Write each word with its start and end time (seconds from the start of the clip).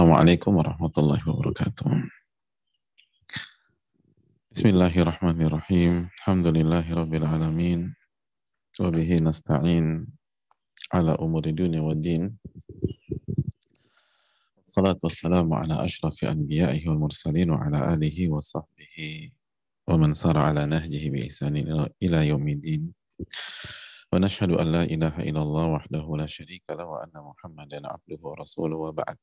Assalamualaikum 0.00 0.56
warahmatullahi 0.56 1.20
wabarakatuh. 1.28 1.92
Bismillahirrahmanirrahim. 4.48 6.08
Alhamdulillahi 6.24 6.88
rabbil 6.96 7.28
alamin. 7.28 7.92
Wabihi 8.80 9.20
nasta'in 9.20 10.08
ala 10.88 11.20
umuri 11.20 11.52
dunia 11.52 11.84
wa 11.84 11.92
din. 11.92 12.32
Salatu 14.64 15.04
wassalamu 15.04 15.60
ala 15.60 15.84
ashrafi 15.84 16.24
anbiya'ihi 16.32 16.88
wal 16.88 17.04
mursalin 17.04 17.52
wa 17.52 17.60
ala 17.60 17.92
alihi 17.92 18.32
wa 18.32 18.40
sahbihi 18.40 19.36
wa 19.84 20.00
man 20.00 20.16
sara 20.16 20.48
ala 20.48 20.64
nahjihi 20.64 21.12
bi 21.12 21.28
ihsanin 21.28 21.68
ila 22.00 22.24
yaumidin. 22.24 22.88
Wa 24.08 24.16
nashhadu 24.16 24.56
an 24.64 24.80
la 24.80 24.82
ilaha 24.88 25.20
illallah 25.20 25.76
wahdahu 25.76 26.16
la 26.16 26.24
syarika 26.24 26.72
la 26.72 26.88
wa 26.88 27.04
anna 27.04 27.20
muhammadan 27.20 27.84
abduhu 27.84 28.32
wa 28.32 28.40
rasuluhu 28.40 28.88
wa 28.88 28.96
ba'd. 28.96 29.20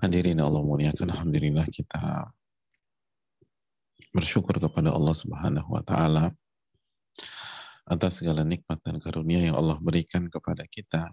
Hadirin 0.00 0.40
Allah 0.40 0.62
muliakan, 0.64 1.12
Alhamdulillah 1.12 1.66
kita 1.68 2.32
bersyukur 4.16 4.56
kepada 4.56 4.96
Allah 4.96 5.12
Subhanahu 5.12 5.68
wa 5.76 5.84
Ta'ala 5.84 6.32
atas 7.86 8.24
segala 8.24 8.42
nikmat 8.42 8.82
dan 8.82 8.98
karunia 8.98 9.44
yang 9.44 9.54
Allah 9.54 9.78
berikan 9.78 10.26
kepada 10.26 10.64
kita. 10.66 11.12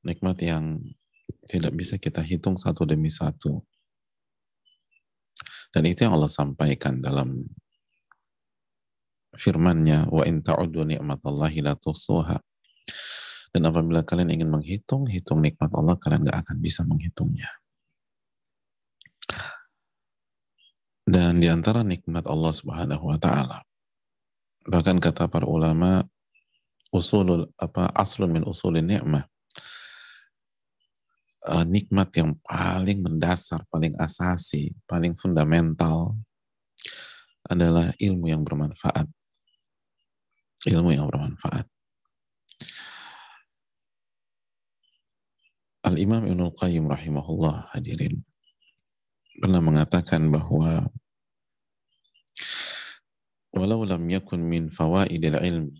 Nikmat 0.00 0.40
yang 0.40 0.80
tidak 1.44 1.76
bisa 1.76 2.00
kita 2.00 2.24
hitung 2.24 2.56
satu 2.56 2.88
demi 2.88 3.12
satu. 3.12 3.60
Dan 5.74 5.90
itu 5.90 6.06
yang 6.06 6.14
Allah 6.16 6.30
sampaikan 6.30 7.02
dalam 7.02 7.44
firman-Nya, 9.34 10.06
"Wa 10.08 10.22
in 10.24 10.40
ta'uddu 10.40 10.86
ni'matallahi 10.86 11.66
la 11.66 11.74
tuhsuha." 11.74 12.38
Dan 13.54 13.70
apabila 13.70 14.02
kalian 14.02 14.34
ingin 14.34 14.50
menghitung, 14.50 15.06
hitung 15.06 15.38
nikmat 15.38 15.70
Allah, 15.78 15.94
kalian 15.94 16.26
gak 16.26 16.42
akan 16.42 16.56
bisa 16.58 16.82
menghitungnya. 16.82 17.46
Dan 21.06 21.38
di 21.38 21.46
antara 21.46 21.86
nikmat 21.86 22.26
Allah 22.26 22.50
Subhanahu 22.50 23.12
wa 23.12 23.18
taala 23.20 23.62
bahkan 24.64 24.96
kata 24.96 25.28
para 25.28 25.44
ulama 25.44 26.00
usulul 26.88 27.52
apa 27.60 27.92
aslun 27.92 28.32
min 28.32 28.44
usulin 28.48 28.88
nikmah 28.88 29.28
uh, 31.48 31.64
nikmat 31.64 32.08
yang 32.16 32.32
paling 32.40 33.04
mendasar, 33.04 33.64
paling 33.68 33.92
asasi, 34.00 34.72
paling 34.88 35.12
fundamental 35.20 36.16
adalah 37.44 37.92
ilmu 38.00 38.32
yang 38.32 38.40
bermanfaat. 38.40 39.04
Ilmu 40.64 40.96
yang 40.96 41.04
bermanfaat. 41.12 41.68
Al-Imam 45.94 46.26
Ibnul 46.26 46.58
Qayyim 46.58 46.90
rahimahullah 46.90 47.70
hadirin 47.70 48.18
pernah 49.38 49.62
mengatakan 49.62 50.26
bahwa 50.26 50.90
walau 53.54 53.86
lam 53.86 54.02
yakun 54.10 54.42
min 54.42 54.74
fawaidil 54.74 55.38
ilmi 55.38 55.78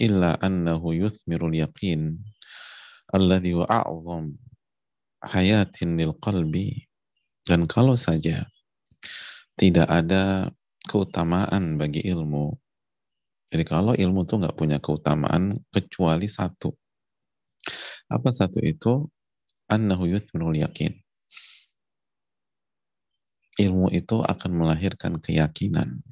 illa 0.00 0.40
annahu 0.40 0.96
yuthmirul 0.96 1.52
yaqin 1.52 2.24
alladhi 3.12 3.52
wa 3.52 3.68
a'zam 3.68 4.32
hayatin 5.20 6.00
lil 6.00 6.16
qalbi 6.16 6.88
dan 7.44 7.68
kalau 7.68 8.00
saja 8.00 8.48
tidak 9.60 9.92
ada 9.92 10.48
keutamaan 10.88 11.76
bagi 11.76 12.00
ilmu 12.00 12.56
jadi 13.52 13.64
kalau 13.68 13.92
ilmu 13.92 14.24
tuh 14.24 14.40
nggak 14.40 14.56
punya 14.56 14.80
keutamaan 14.80 15.60
kecuali 15.68 16.32
satu 16.32 16.72
apa 18.06 18.30
satu 18.30 18.62
itu? 18.62 19.10
Annahu 19.66 20.06
yuthmirul 20.06 20.54
yakin. 20.62 20.94
Ilmu 23.56 23.90
itu 23.90 24.22
akan 24.22 24.50
melahirkan 24.52 25.18
keyakinan. 25.18 26.04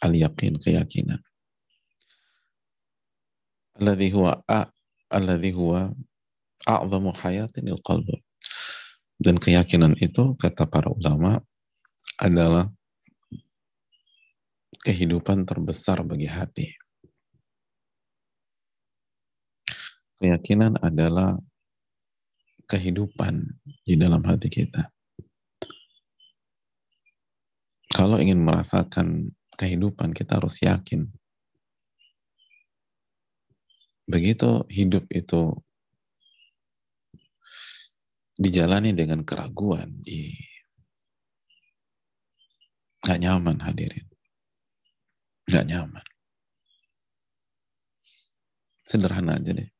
Al-yakin, 0.00 0.56
keyakinan. 0.60 1.20
Alladhi 3.80 4.08
huwa 4.12 4.44
a, 4.44 4.68
alladhi 5.08 5.50
huwa 5.52 5.92
a'zamu 6.68 7.10
hayatin 7.16 7.72
qalb. 7.80 8.08
Dan 9.20 9.36
keyakinan 9.36 9.96
itu, 10.00 10.36
kata 10.36 10.64
para 10.64 10.88
ulama, 10.88 11.40
adalah 12.20 12.68
kehidupan 14.80 15.44
terbesar 15.44 16.00
bagi 16.04 16.28
hati. 16.28 16.79
Keyakinan 20.20 20.76
adalah 20.84 21.40
kehidupan 22.68 23.56
di 23.88 23.96
dalam 23.96 24.20
hati 24.28 24.52
kita. 24.52 24.92
Kalau 27.88 28.20
ingin 28.20 28.44
merasakan 28.44 29.32
kehidupan, 29.56 30.12
kita 30.12 30.36
harus 30.36 30.60
yakin. 30.60 31.08
Begitu 34.04 34.68
hidup 34.68 35.08
itu 35.08 35.56
dijalani 38.36 38.92
dengan 38.92 39.24
keraguan, 39.24 40.04
di 40.04 40.36
nggak 43.00 43.20
nyaman 43.24 43.56
hadirin, 43.64 44.04
nggak 45.48 45.64
nyaman. 45.64 46.06
Sederhana 48.84 49.40
aja 49.40 49.56
deh 49.56 49.79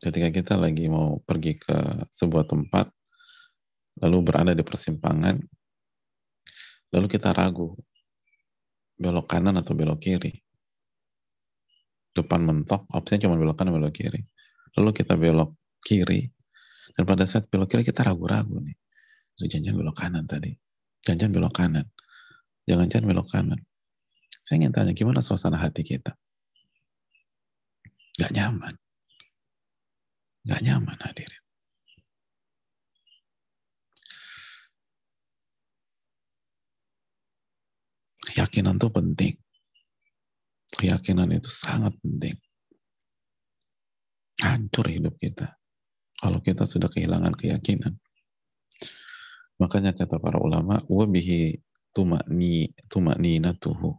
ketika 0.00 0.28
kita 0.32 0.54
lagi 0.56 0.88
mau 0.88 1.20
pergi 1.20 1.60
ke 1.60 2.08
sebuah 2.08 2.48
tempat, 2.48 2.88
lalu 4.00 4.18
berada 4.24 4.52
di 4.56 4.64
persimpangan, 4.64 5.36
lalu 6.96 7.06
kita 7.06 7.36
ragu, 7.36 7.76
belok 8.96 9.28
kanan 9.28 9.60
atau 9.60 9.76
belok 9.76 10.00
kiri. 10.00 10.32
Depan 12.10 12.42
mentok, 12.42 12.88
opsinya 12.90 13.28
cuma 13.28 13.36
belok 13.36 13.60
kanan 13.60 13.76
belok 13.76 13.94
kiri. 13.94 14.20
Lalu 14.80 14.90
kita 14.96 15.14
belok 15.20 15.54
kiri, 15.84 16.26
dan 16.96 17.04
pada 17.04 17.28
saat 17.28 17.46
belok 17.52 17.68
kiri 17.68 17.84
kita 17.84 18.00
ragu-ragu 18.02 18.56
nih. 18.56 18.76
Itu 19.36 19.46
jangan 19.46 19.76
belok 19.76 19.96
kanan 19.96 20.24
tadi. 20.24 20.52
Jangan 21.04 21.32
belok 21.32 21.54
kanan. 21.54 21.86
Jangan-jangan 22.68 23.06
belok 23.08 23.28
kanan. 23.28 23.60
Saya 24.44 24.56
ingin 24.60 24.72
tanya, 24.72 24.92
gimana 24.92 25.24
suasana 25.24 25.56
hati 25.56 25.80
kita? 25.80 26.12
Gak 28.20 28.36
nyaman 28.36 28.76
Gak 30.40 30.60
nyaman 30.64 30.96
hadirin. 30.96 31.44
Keyakinan 38.24 38.80
itu 38.80 38.88
penting. 38.88 39.34
Keyakinan 40.80 41.28
itu 41.36 41.50
sangat 41.50 41.92
penting. 42.00 42.40
Hancur 44.40 44.88
hidup 44.88 45.20
kita. 45.20 45.60
Kalau 46.16 46.40
kita 46.40 46.64
sudah 46.64 46.88
kehilangan 46.88 47.36
keyakinan. 47.36 48.00
Makanya 49.60 49.92
kata 49.92 50.16
para 50.16 50.40
ulama, 50.40 50.80
wabihi 50.88 51.60
tumakni 51.92 52.72
tumakninatuhu. 52.88 53.92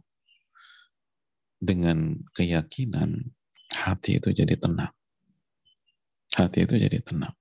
Dengan 1.62 2.18
keyakinan, 2.34 3.30
hati 3.70 4.18
itu 4.18 4.34
jadi 4.34 4.58
tenang 4.58 4.90
hati 6.36 6.64
itu 6.64 6.74
jadi 6.80 6.98
tenang. 7.04 7.34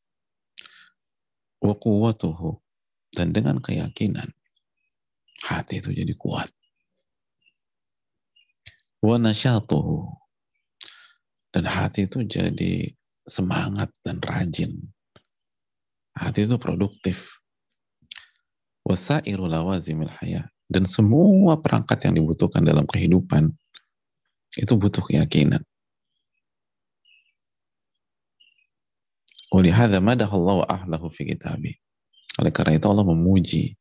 Wa 1.62 1.74
kuwatuhu. 1.78 2.60
Dan 3.12 3.36
dengan 3.36 3.60
keyakinan, 3.60 4.32
hati 5.44 5.84
itu 5.84 5.92
jadi 5.92 6.16
kuat. 6.16 6.48
Wa 9.04 9.20
nasyatuhu. 9.20 10.08
Dan 11.52 11.68
hati 11.68 12.08
itu 12.08 12.24
jadi 12.24 12.96
semangat 13.28 13.92
dan 14.00 14.24
rajin. 14.24 14.80
Hati 16.16 16.48
itu 16.48 16.56
produktif. 16.56 17.36
Wasairu 18.88 19.52
lawazimil 19.52 20.12
hayah. 20.24 20.48
Dan 20.72 20.88
semua 20.88 21.60
perangkat 21.60 22.08
yang 22.08 22.16
dibutuhkan 22.16 22.64
dalam 22.64 22.88
kehidupan 22.88 23.52
itu 24.56 24.74
butuh 24.80 25.04
keyakinan. 25.04 25.68
Walihada 29.62 30.02
madahallahu 30.02 30.66
ahlahu 30.66 31.14
fi 31.14 31.22
kitabih. 31.22 31.78
Oleh 32.42 32.50
karena 32.50 32.82
itu 32.82 32.90
Allah 32.90 33.06
memuji 33.06 33.78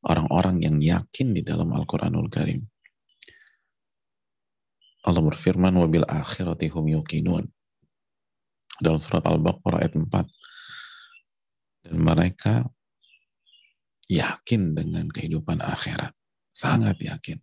orang-orang 0.00 0.64
yang 0.64 0.80
yakin 0.80 1.36
di 1.36 1.44
dalam 1.44 1.68
Al-Quranul 1.76 2.32
Karim. 2.32 2.64
Allah 5.04 5.20
berfirman, 5.20 5.76
wabil 5.76 6.08
akhirati 6.08 6.72
hum. 6.72 6.88
Dalam 8.80 8.96
surat 8.96 9.20
Al-Baqarah 9.28 9.84
ayat 9.84 10.00
4. 10.00 10.08
Dan 11.84 12.00
mereka 12.00 12.64
yakin 14.08 14.72
dengan 14.72 15.12
kehidupan 15.12 15.60
akhirat. 15.60 16.16
Sangat 16.56 16.96
yakin. 17.04 17.36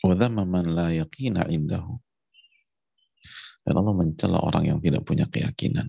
Wadhamma 0.00 0.48
man 0.48 0.72
la 0.72 0.88
yaqina 0.96 1.44
indahu 1.44 2.00
Dan 3.64 3.80
Allah 3.80 3.94
mencela 3.96 4.38
orang 4.44 4.68
yang 4.68 4.78
tidak 4.84 5.08
punya 5.08 5.24
keyakinan. 5.24 5.88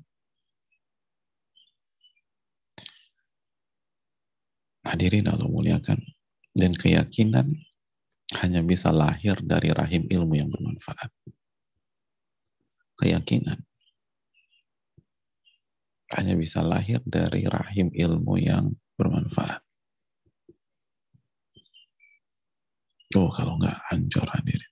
Hadirin 4.88 5.28
Allah 5.28 5.50
muliakan. 5.50 6.00
Dan 6.56 6.72
keyakinan 6.72 7.52
hanya 8.40 8.64
bisa 8.64 8.96
lahir 8.96 9.36
dari 9.44 9.76
rahim 9.76 10.08
ilmu 10.08 10.34
yang 10.40 10.48
bermanfaat. 10.48 11.12
Keyakinan 12.96 13.60
hanya 16.16 16.34
bisa 16.40 16.64
lahir 16.64 17.04
dari 17.04 17.44
rahim 17.44 17.92
ilmu 17.92 18.40
yang 18.40 18.72
bermanfaat. 18.96 19.60
Oh, 23.20 23.32
kalau 23.36 23.60
nggak 23.60 23.80
hancur 23.92 24.28
hadirin. 24.32 24.72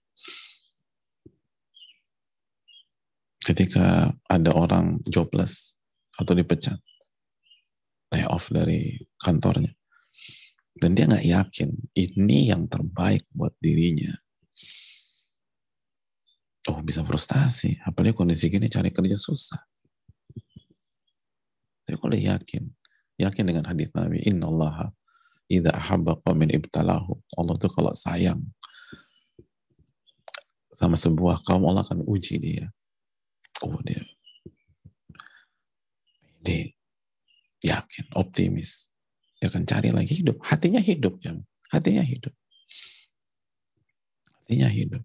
Ketika 3.44 4.16
ada 4.32 4.52
orang 4.56 5.04
jobless 5.04 5.76
atau 6.16 6.32
dipecat, 6.32 6.80
lay 8.16 8.24
off 8.24 8.48
dari 8.48 9.04
kantornya, 9.20 9.76
dan 10.80 10.96
dia 10.96 11.06
nggak 11.06 11.28
yakin 11.28 11.70
ini 11.94 12.50
yang 12.50 12.72
terbaik 12.72 13.28
buat 13.36 13.52
dirinya. 13.60 14.16
Oh 16.72 16.80
bisa 16.80 17.04
frustasi, 17.04 17.84
apalagi 17.84 18.16
kondisi 18.16 18.48
gini 18.48 18.72
cari 18.72 18.96
kerja 18.96 19.20
susah. 19.20 19.60
Tapi 21.84 22.00
kalau 22.00 22.16
yakin, 22.16 22.64
yakin 23.20 23.44
dengan 23.44 23.68
hadis 23.68 23.92
Nabi, 23.92 24.24
Inna 24.24 24.48
Allah 24.48 24.96
idha 25.52 25.76
ahabba 25.76 26.16
qawmin 26.24 26.56
ibtalahu. 26.56 27.20
Allah 27.36 27.56
tuh 27.60 27.68
kalau 27.68 27.92
sayang 27.92 28.40
sama 30.72 30.96
sebuah 30.98 31.44
kaum 31.46 31.68
Allah 31.68 31.84
akan 31.84 32.08
uji 32.08 32.40
dia. 32.40 32.72
Dia, 33.64 34.02
dia 36.44 36.64
yakin, 37.64 38.12
optimis, 38.20 38.92
dia 39.40 39.48
akan 39.48 39.64
cari 39.64 39.90
lagi 39.96 40.14
hidup. 40.20 40.40
Hatinya 40.44 40.84
hidup, 40.84 41.20
ya. 41.24 41.36
Hatinya 41.72 42.04
hidup. 42.04 42.34
Hatinya 44.44 44.70
hidup. 44.70 45.04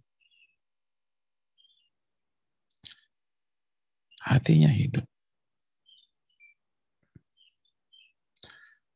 Hatinya 4.28 4.68
hidup. 4.68 5.06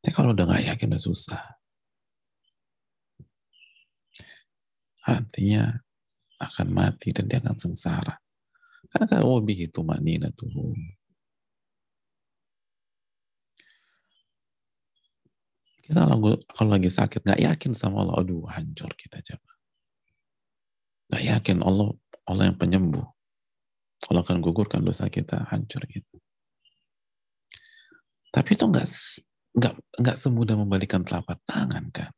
Tapi 0.02 0.10
kalau 0.12 0.34
udah 0.34 0.44
gak 0.50 0.66
yakin 0.66 0.92
udah 0.92 1.02
susah. 1.02 1.42
Hatinya 5.02 5.82
akan 6.38 6.68
mati 6.70 7.10
dan 7.10 7.26
dia 7.26 7.42
akan 7.42 7.58
sengsara. 7.58 8.21
Lebih 9.00 9.72
itu 9.72 9.80
manina 9.80 10.28
tuh 10.36 10.48
Kita 15.82 16.06
kalau 16.56 16.70
lagi 16.70 16.88
sakit 16.88 17.26
nggak 17.26 17.42
yakin 17.42 17.72
sama 17.74 18.06
Allah, 18.06 18.22
aduh 18.22 18.46
hancur 18.46 18.94
kita 18.94 19.18
coba. 19.18 19.50
Nggak 21.10 21.24
yakin 21.26 21.58
Allah 21.66 21.88
Allah 22.30 22.44
yang 22.48 22.58
penyembuh. 22.58 23.06
Allah 24.10 24.22
akan 24.22 24.38
gugurkan 24.42 24.82
dosa 24.86 25.10
kita, 25.10 25.46
hancur 25.50 25.82
gitu. 25.90 26.16
Tapi 28.32 28.50
itu 28.56 28.64
nggak 28.64 28.86
nggak 29.58 29.74
nggak 30.00 30.16
semudah 30.16 30.56
membalikan 30.56 31.02
telapak 31.04 31.38
tangan 31.44 31.90
kan. 31.92 32.12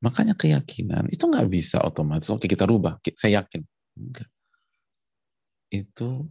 Makanya 0.00 0.32
keyakinan 0.32 1.12
itu 1.12 1.24
nggak 1.28 1.48
bisa 1.52 1.80
otomatis. 1.84 2.28
Oke 2.32 2.48
kita 2.48 2.64
rubah, 2.64 2.96
saya 3.16 3.44
yakin. 3.44 3.69
Enggak. 3.96 4.30
Itu 5.70 6.28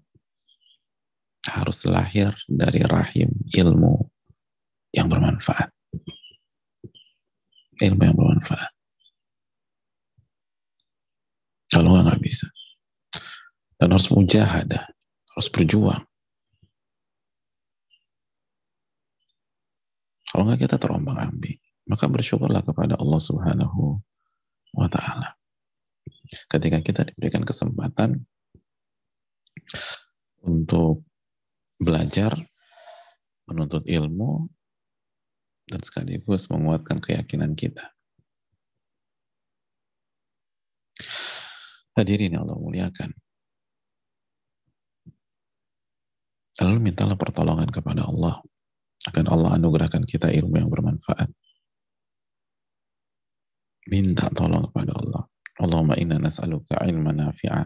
harus 1.48 1.88
lahir 1.88 2.36
dari 2.46 2.84
rahim 2.84 3.32
ilmu 3.50 4.12
yang 4.92 5.08
bermanfaat. 5.08 5.72
Ilmu 7.80 8.02
yang 8.04 8.18
bermanfaat. 8.18 8.72
Kalau 11.72 11.96
nggak 11.96 12.20
bisa. 12.20 12.52
Dan 13.80 13.96
harus 13.96 14.12
mujahadah, 14.12 14.92
harus 15.32 15.48
berjuang. 15.48 16.04
Kalau 20.28 20.44
nggak 20.44 20.68
kita 20.68 20.76
terombang 20.76 21.16
ambing, 21.16 21.56
maka 21.88 22.12
bersyukurlah 22.12 22.62
kepada 22.68 23.00
Allah 23.00 23.22
Subhanahu 23.24 24.04
wa 24.76 24.88
Ta'ala. 24.92 25.39
Ketika 26.50 26.80
kita 26.84 27.02
diberikan 27.10 27.44
kesempatan 27.44 28.24
untuk 30.44 31.06
belajar, 31.80 32.36
menuntut 33.50 33.88
ilmu, 33.88 34.50
dan 35.70 35.82
sekaligus 35.86 36.50
menguatkan 36.50 36.98
keyakinan 36.98 37.54
kita. 37.54 37.94
Hadirin 41.94 42.34
yang 42.34 42.48
Allah 42.50 42.58
muliakan. 42.58 43.12
Lalu 46.60 46.92
mintalah 46.92 47.16
pertolongan 47.16 47.72
kepada 47.72 48.04
Allah 48.04 48.44
akan 49.08 49.26
Allah 49.32 49.56
anugerahkan 49.56 50.04
kita 50.04 50.28
ilmu 50.28 50.60
yang 50.60 50.68
bermanfaat. 50.68 51.32
Minta 53.90 54.30
tolong 54.30 54.70
kepada 54.70 54.94
Allah. 54.94 55.09
Allahumma 55.70 55.94
inna 56.02 56.18
nas'aluka 56.18 56.82
ilman 56.90 57.22
nafi'a 57.22 57.62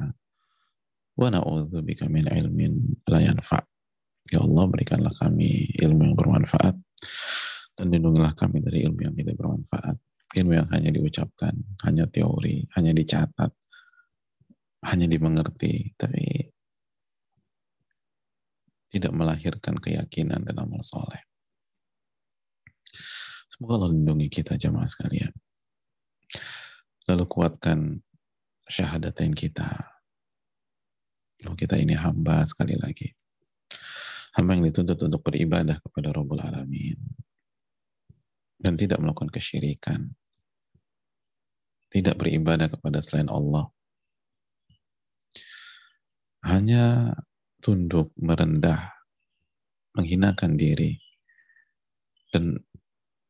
wa 1.15 1.27
na'udzubika 1.31 2.11
min 2.11 2.27
ilmin 2.27 2.99
la 3.07 3.23
yanfa'. 3.23 3.63
Ya 4.27 4.43
Allah 4.43 4.67
berikanlah 4.67 5.15
kami 5.15 5.71
ilmu 5.79 6.11
yang 6.11 6.15
bermanfaat 6.19 6.75
dan 7.79 7.85
lindungilah 7.87 8.35
kami 8.35 8.59
dari 8.59 8.83
ilmu 8.83 9.07
yang 9.07 9.15
tidak 9.15 9.39
bermanfaat. 9.39 9.95
Ilmu 10.35 10.51
yang 10.51 10.67
hanya 10.73 10.89
diucapkan, 10.91 11.53
hanya 11.87 12.09
teori, 12.09 12.65
hanya 12.75 12.91
dicatat, 12.91 13.53
hanya 14.83 15.05
dimengerti, 15.07 15.93
tapi 15.95 16.49
tidak 18.91 19.13
melahirkan 19.15 19.79
keyakinan 19.79 20.43
dan 20.43 20.55
amal 20.59 20.83
soleh. 20.83 21.23
Semoga 23.47 23.79
Allah 23.79 23.93
lindungi 23.93 24.27
kita 24.27 24.57
jamaah 24.57 24.89
sekalian. 24.89 25.29
Lalu 27.09 27.23
kuatkan 27.27 27.99
syahadatain 28.67 29.35
kita. 29.35 29.67
Bahwa 31.43 31.55
kita 31.59 31.75
ini 31.75 31.97
hamba 31.99 32.47
sekali 32.47 32.79
lagi. 32.79 33.11
Hamba 34.33 34.57
yang 34.57 34.65
dituntut 34.65 34.97
untuk 35.03 35.21
beribadah 35.21 35.77
kepada 35.83 36.09
Rabbul 36.09 36.41
Alamin 36.41 36.97
dan 38.63 38.79
tidak 38.79 39.03
melakukan 39.03 39.27
kesyirikan, 39.27 40.15
tidak 41.91 42.15
beribadah 42.15 42.71
kepada 42.71 43.03
selain 43.03 43.27
Allah, 43.27 43.67
hanya 46.47 47.13
tunduk, 47.59 48.15
merendah, 48.15 48.95
menghinakan 49.93 50.55
diri, 50.55 51.03
dan 52.31 52.63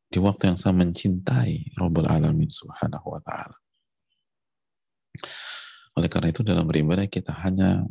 di 0.08 0.18
waktu 0.22 0.54
yang 0.54 0.58
sama 0.58 0.86
mencintai 0.86 1.74
Rabbul 1.74 2.06
Alamin 2.06 2.48
Subhanahu 2.48 3.18
wa 3.18 3.20
Ta'ala. 3.20 3.63
Oleh 5.94 6.08
karena 6.10 6.34
itu, 6.34 6.42
dalam 6.42 6.66
beribadah 6.66 7.06
kita 7.06 7.32
hanya 7.46 7.86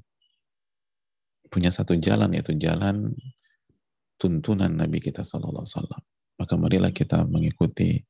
punya 1.48 1.72
satu 1.72 1.96
jalan, 2.00 2.34
yaitu 2.36 2.56
jalan 2.60 3.16
tuntunan 4.20 4.72
Nabi 4.72 5.00
kita 5.00 5.22
Sallallahu 5.22 5.64
Alaihi 5.64 5.76
Wasallam 5.80 6.04
maka 6.38 6.54
marilah 6.58 6.92
kita 6.92 7.24
mengikuti 7.30 8.02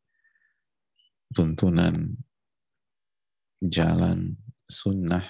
tuntunan 1.34 2.18
jalan 3.62 4.38
sunnah 4.66 5.24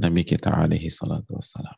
Nabi 0.00 0.24
kita 0.24 0.50
alaihi 0.50 0.88
salatu 0.88 1.36
wassalam. 1.36 1.76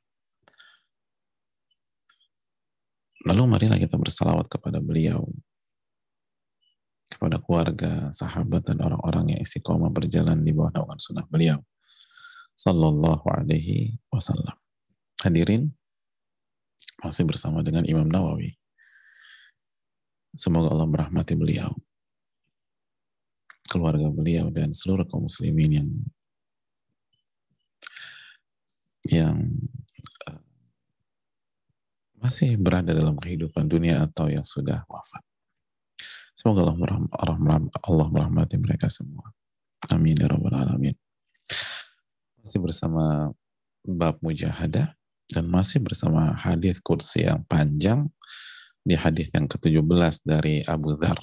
Lalu 3.26 3.42
marilah 3.44 3.78
kita 3.78 3.98
bersalawat 3.98 4.50
kepada 4.50 4.80
beliau, 4.82 5.26
kepada 7.12 7.36
keluarga, 7.38 8.08
sahabat, 8.16 8.64
dan 8.64 8.80
orang-orang 8.80 9.36
yang 9.36 9.40
istiqomah 9.44 9.92
berjalan 9.92 10.40
di 10.40 10.56
bawah 10.56 10.72
naungan 10.72 10.98
sunnah 10.98 11.26
beliau. 11.28 11.60
Sallallahu 12.56 13.28
alaihi 13.28 14.00
wasallam. 14.08 14.56
Hadirin, 15.20 15.70
masih 17.04 17.28
bersama 17.28 17.60
dengan 17.60 17.84
Imam 17.84 18.08
Nawawi 18.08 18.56
Semoga 20.32 20.72
Allah 20.72 20.88
merahmati 20.88 21.36
beliau, 21.36 21.76
keluarga 23.68 24.08
beliau 24.08 24.48
dan 24.48 24.72
seluruh 24.72 25.04
kaum 25.04 25.28
muslimin 25.28 25.70
yang 25.76 25.90
yang 29.12 29.36
uh, 30.24 30.40
masih 32.16 32.56
berada 32.56 32.96
dalam 32.96 33.20
kehidupan 33.20 33.68
dunia 33.68 34.08
atau 34.08 34.32
yang 34.32 34.40
sudah 34.40 34.88
wafat. 34.88 35.20
Semoga 36.32 36.72
Allah, 36.72 37.60
Allah 37.84 38.06
merahmati 38.08 38.56
mereka 38.56 38.88
semua. 38.88 39.30
Amin 39.92 40.16
ya 40.16 40.30
rabbal 40.30 40.54
alamin. 40.54 40.96
Masih 42.40 42.58
bersama 42.62 43.30
bab 43.82 44.18
mujahadah 44.22 44.94
dan 45.30 45.44
masih 45.48 45.82
bersama 45.82 46.34
hadis 46.38 46.78
kursi 46.78 47.26
yang 47.26 47.42
panjang 47.46 48.06
di 48.82 48.98
hadis 48.98 49.30
yang 49.30 49.46
ke-17 49.46 50.26
dari 50.26 50.62
Abu 50.66 50.94
Dhar 50.98 51.18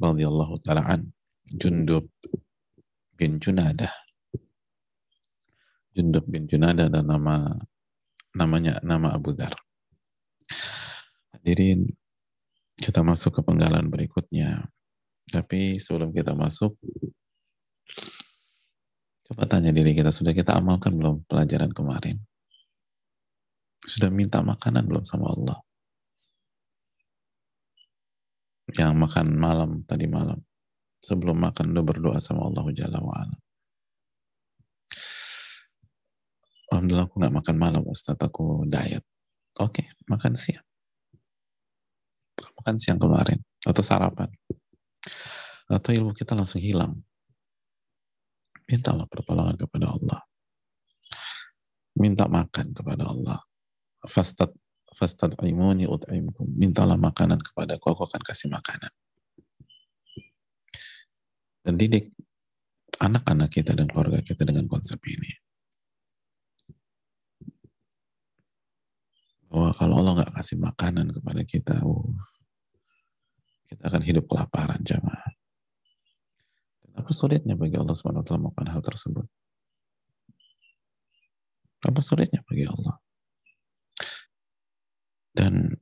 radhiyallahu 0.00 0.58
taala 0.64 0.84
an 0.88 1.12
Jundub 1.52 2.08
bin 3.14 3.36
Junadah. 3.38 3.92
Jundub 5.92 6.24
bin 6.24 6.48
Junadah 6.48 6.88
dan 6.88 7.04
nama 7.04 7.52
namanya 8.32 8.80
nama 8.80 9.12
Abu 9.12 9.36
Dhar. 9.36 9.52
Hadirin, 11.36 11.92
kita 12.78 13.04
masuk 13.04 13.38
ke 13.38 13.40
penggalan 13.44 13.88
berikutnya. 13.90 14.68
Tapi 15.28 15.80
sebelum 15.80 16.12
kita 16.12 16.36
masuk, 16.36 16.76
Coba 19.32 19.48
tanya 19.48 19.72
diri 19.72 19.96
kita, 19.96 20.12
sudah 20.12 20.36
kita 20.36 20.60
amalkan 20.60 20.92
belum 20.92 21.24
pelajaran 21.24 21.72
kemarin? 21.72 22.20
Sudah 23.80 24.12
minta 24.12 24.44
makanan 24.44 24.84
belum 24.84 25.08
sama 25.08 25.32
Allah? 25.32 25.56
Yang 28.76 28.92
makan 28.92 29.26
malam 29.32 29.70
tadi 29.88 30.04
malam. 30.04 30.36
Sebelum 31.00 31.40
makan 31.40 31.72
udah 31.72 31.80
berdoa 31.80 32.18
sama 32.20 32.44
Allah 32.44 32.66
Jalla 32.76 33.00
wa'ala. 33.00 33.36
Alhamdulillah 36.68 37.08
aku 37.08 37.16
gak 37.16 37.32
makan 37.32 37.56
malam 37.56 37.82
Ustaz, 37.88 38.20
aku 38.20 38.68
diet. 38.68 39.00
Oke, 39.56 39.80
okay, 39.80 39.86
makan 40.12 40.36
siang. 40.36 40.64
Makan 42.38 42.76
siang 42.80 43.00
kemarin. 43.00 43.38
Atau 43.62 43.84
sarapan. 43.84 44.28
Atau 45.68 45.94
ilmu 45.94 46.12
kita 46.12 46.36
langsung 46.36 46.60
hilang 46.60 46.98
mintalah 48.72 49.04
pertolongan 49.04 49.56
kepada 49.60 49.92
Allah. 49.92 50.20
Minta 51.98 52.24
makan 52.24 52.72
kepada 52.72 53.04
Allah. 53.04 53.38
Fastad 54.08 54.48
fastad 54.96 55.36
imuni 55.44 55.84
ut'imkum. 55.84 56.48
Mintalah 56.56 56.96
makanan 56.96 57.44
kepada 57.44 57.76
aku, 57.76 57.92
aku 57.92 58.08
akan 58.08 58.22
kasih 58.24 58.48
makanan. 58.48 58.88
Dan 61.62 61.78
didik 61.78 62.10
anak-anak 62.98 63.52
kita 63.52 63.76
dan 63.76 63.86
keluarga 63.86 64.24
kita 64.24 64.42
dengan 64.48 64.66
konsep 64.66 64.98
ini. 65.04 65.41
Bahwa 69.52 69.76
kalau 69.76 70.00
Allah 70.00 70.12
nggak 70.16 70.32
kasih 70.32 70.56
makanan 70.56 71.12
kepada 71.12 71.42
kita, 71.44 71.84
uh, 71.84 72.08
kita 73.68 73.84
akan 73.92 74.00
hidup 74.00 74.24
kelaparan 74.24 74.80
jamaah. 74.80 75.36
Apa 76.96 77.12
sulitnya 77.12 77.56
bagi 77.56 77.76
Allah 77.76 77.92
SWT 77.92 78.32
melakukan 78.36 78.68
hal 78.72 78.80
tersebut? 78.80 79.28
Apa 81.84 82.00
sulitnya 82.00 82.40
bagi 82.48 82.64
Allah? 82.64 82.96
Dan 85.32 85.72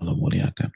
Allah 0.00 0.16
muliakan. 0.16 0.72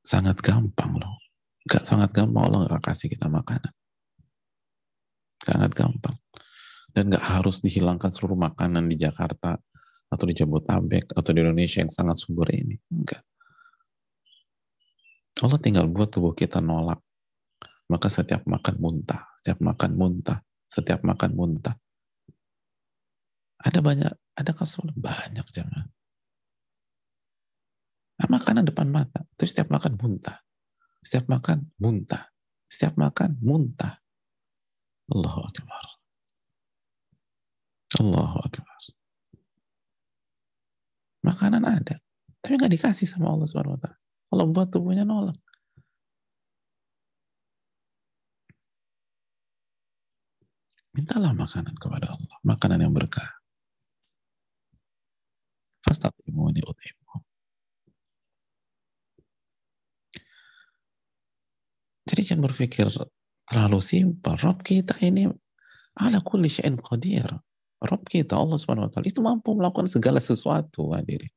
Sangat 0.00 0.40
gampang 0.40 0.96
loh. 0.96 1.20
Gak 1.68 1.84
sangat 1.84 2.10
gampang 2.16 2.48
Allah 2.48 2.66
gak 2.72 2.92
kasih 2.92 3.12
kita 3.12 3.28
makanan. 3.28 3.70
Sangat 5.44 5.72
gampang. 5.76 6.16
Dan 6.88 7.12
gak 7.12 7.24
harus 7.24 7.60
dihilangkan 7.60 8.08
seluruh 8.08 8.36
makanan 8.36 8.88
di 8.88 8.96
Jakarta 8.96 9.60
atau 10.08 10.24
di 10.24 10.34
Jabotabek 10.34 11.12
atau 11.12 11.30
di 11.36 11.38
Indonesia 11.44 11.84
yang 11.84 11.92
sangat 11.92 12.16
subur 12.16 12.48
ini. 12.48 12.80
Enggak. 12.88 13.22
Allah 15.38 15.60
tinggal 15.62 15.86
buat 15.86 16.10
tubuh 16.10 16.34
kita 16.34 16.58
nolak. 16.58 16.98
Maka 17.88 18.12
setiap 18.12 18.44
makan 18.44 18.76
muntah, 18.80 19.32
setiap 19.40 19.64
makan 19.64 19.92
muntah, 19.96 20.38
setiap 20.68 21.00
makan 21.06 21.32
muntah. 21.32 21.76
Ada 23.58 23.80
banyak, 23.80 24.12
ada 24.36 24.52
kasus 24.52 24.92
banyak 24.92 25.46
jangan. 25.50 25.88
Nah, 28.18 28.28
makanan 28.28 28.66
depan 28.68 28.90
mata, 28.90 29.24
terus 29.38 29.54
setiap 29.54 29.72
makan 29.72 29.94
muntah. 29.94 30.42
Setiap 31.00 31.30
makan 31.30 31.70
muntah. 31.78 32.28
Setiap 32.68 32.98
makan 32.98 33.38
muntah. 33.40 34.02
Allahu 35.08 35.40
Akbar. 35.46 35.97
Allahu 37.96 38.36
Akbar. 38.44 38.80
Makanan 41.24 41.64
ada, 41.64 41.96
tapi 42.44 42.60
nggak 42.60 42.72
dikasih 42.76 43.08
sama 43.08 43.32
Allah 43.32 43.48
Subhanahu 43.48 43.76
wa 43.76 43.80
taala. 43.80 43.98
Kalau 44.28 44.44
buat 44.52 44.68
tubuhnya 44.68 45.08
nolak. 45.08 45.40
Mintalah 50.92 51.32
makanan 51.32 51.78
kepada 51.80 52.12
Allah. 52.12 52.36
Makanan 52.44 52.84
yang 52.84 52.92
berkah. 52.92 53.38
Jadi 62.08 62.20
jangan 62.24 62.48
berpikir 62.48 62.88
terlalu 63.48 63.80
simpel. 63.84 64.34
Rob 64.40 64.64
kita 64.64 64.96
ini 65.04 65.28
ala 65.96 66.20
kulli 66.24 66.48
syai'in 66.48 66.76
qadir. 66.76 67.24
Rob 67.78 68.02
kita 68.10 68.34
Allah 68.34 68.58
Subhanahu 68.58 68.90
wa 68.90 68.92
taala 68.92 69.06
itu 69.06 69.22
mampu 69.22 69.54
melakukan 69.54 69.86
segala 69.86 70.18
sesuatu 70.18 70.90
hadirin. 70.90 71.30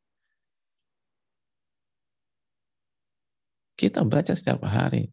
Kita 3.77 4.05
baca 4.05 4.33
setiap 4.33 4.61
hari. 4.65 5.09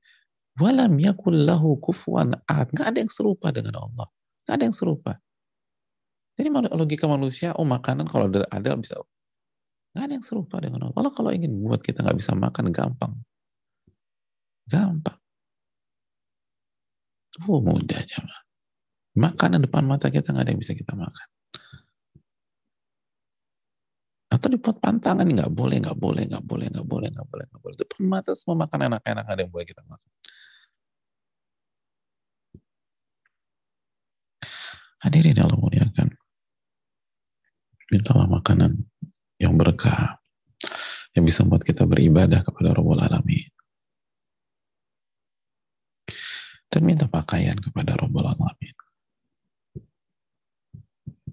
Walam 0.61 0.97
yakul 1.01 1.49
lahu 1.49 1.77
kufuan 1.81 2.37
ahad. 2.49 2.73
Nggak 2.73 2.87
ada 2.91 2.99
yang 3.05 3.13
serupa 3.13 3.49
dengan 3.53 3.81
Allah. 3.81 4.09
Nggak 4.45 4.55
ada 4.57 4.65
yang 4.65 4.77
serupa. 4.77 5.13
Jadi 6.39 6.49
logika 6.53 7.11
manusia, 7.11 7.51
oh 7.59 7.67
makanan 7.67 8.07
kalau 8.07 8.31
ada, 8.31 8.47
ada 8.49 8.77
bisa. 8.79 8.97
Nggak 9.93 10.05
ada 10.05 10.15
yang 10.15 10.27
serupa 10.27 10.57
dengan 10.61 10.89
Allah. 10.89 10.97
Allah 10.97 11.15
kalau 11.15 11.31
ingin 11.33 11.51
buat 11.61 11.81
kita 11.81 12.05
nggak 12.05 12.19
bisa 12.19 12.33
makan, 12.37 12.71
gampang. 12.73 13.13
Gampang. 14.69 15.19
Oh 17.47 17.63
mudah 17.63 18.01
aja. 18.01 18.25
Makanan 19.19 19.67
depan 19.67 19.83
mata 19.83 20.15
kita 20.15 20.31
nggak 20.31 20.47
ada 20.47 20.51
yang 20.55 20.63
bisa 20.63 20.79
kita 20.79 20.95
makan. 20.95 21.29
Atau 24.31 24.47
dibuat 24.55 24.79
pantangan 24.79 25.27
nggak 25.27 25.51
boleh 25.51 25.83
nggak 25.83 25.99
boleh 25.99 26.23
nggak 26.31 26.45
boleh 26.47 26.67
nggak 26.71 26.87
boleh 26.87 27.09
nggak 27.11 27.27
boleh 27.27 27.45
nggak 27.51 27.61
boleh. 27.67 27.77
Depan 27.83 28.01
mata 28.07 28.31
semua 28.39 28.63
makan 28.63 28.95
enak-enak 28.95 29.27
ada 29.27 29.41
yang 29.43 29.51
boleh 29.51 29.67
kita 29.67 29.83
makan. 29.83 30.11
Hadirin 35.03 35.39
Allah 35.43 35.59
muliakan. 35.59 36.09
Mintalah 37.91 38.29
makanan 38.31 38.87
yang 39.43 39.59
berkah 39.59 40.23
yang 41.19 41.27
bisa 41.27 41.43
membuat 41.43 41.67
kita 41.67 41.83
beribadah 41.91 42.47
kepada 42.47 42.71
Rabbul 42.71 43.03
Alamin. 43.03 43.51
Dan 46.69 46.87
minta 46.87 47.11
pakaian 47.11 47.57
kepada 47.59 47.99
Rabbul 47.99 48.29
Alamin 48.29 48.88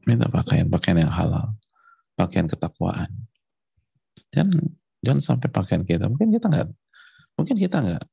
minta 0.05 0.29
pakaian 0.29 0.69
pakaian 0.69 1.05
yang 1.05 1.13
halal 1.13 1.53
pakaian 2.15 2.47
ketakwaan. 2.47 3.11
Jangan 4.31 4.63
jangan 5.03 5.21
sampai 5.21 5.49
pakaian 5.51 5.83
kita 5.83 6.07
mungkin 6.07 6.31
kita 6.31 6.47
nggak 6.47 6.67
mungkin 7.35 7.55
kita 7.59 7.77
nggak 7.83 8.03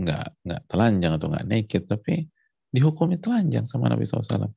nggak 0.00 0.26
nggak 0.48 0.62
telanjang 0.66 1.12
atau 1.20 1.26
nggak 1.28 1.46
naked 1.46 1.82
tapi 1.86 2.26
dihukumi 2.72 3.20
telanjang 3.20 3.68
sama 3.68 3.92
Nabi 3.92 4.08
SAW. 4.08 4.48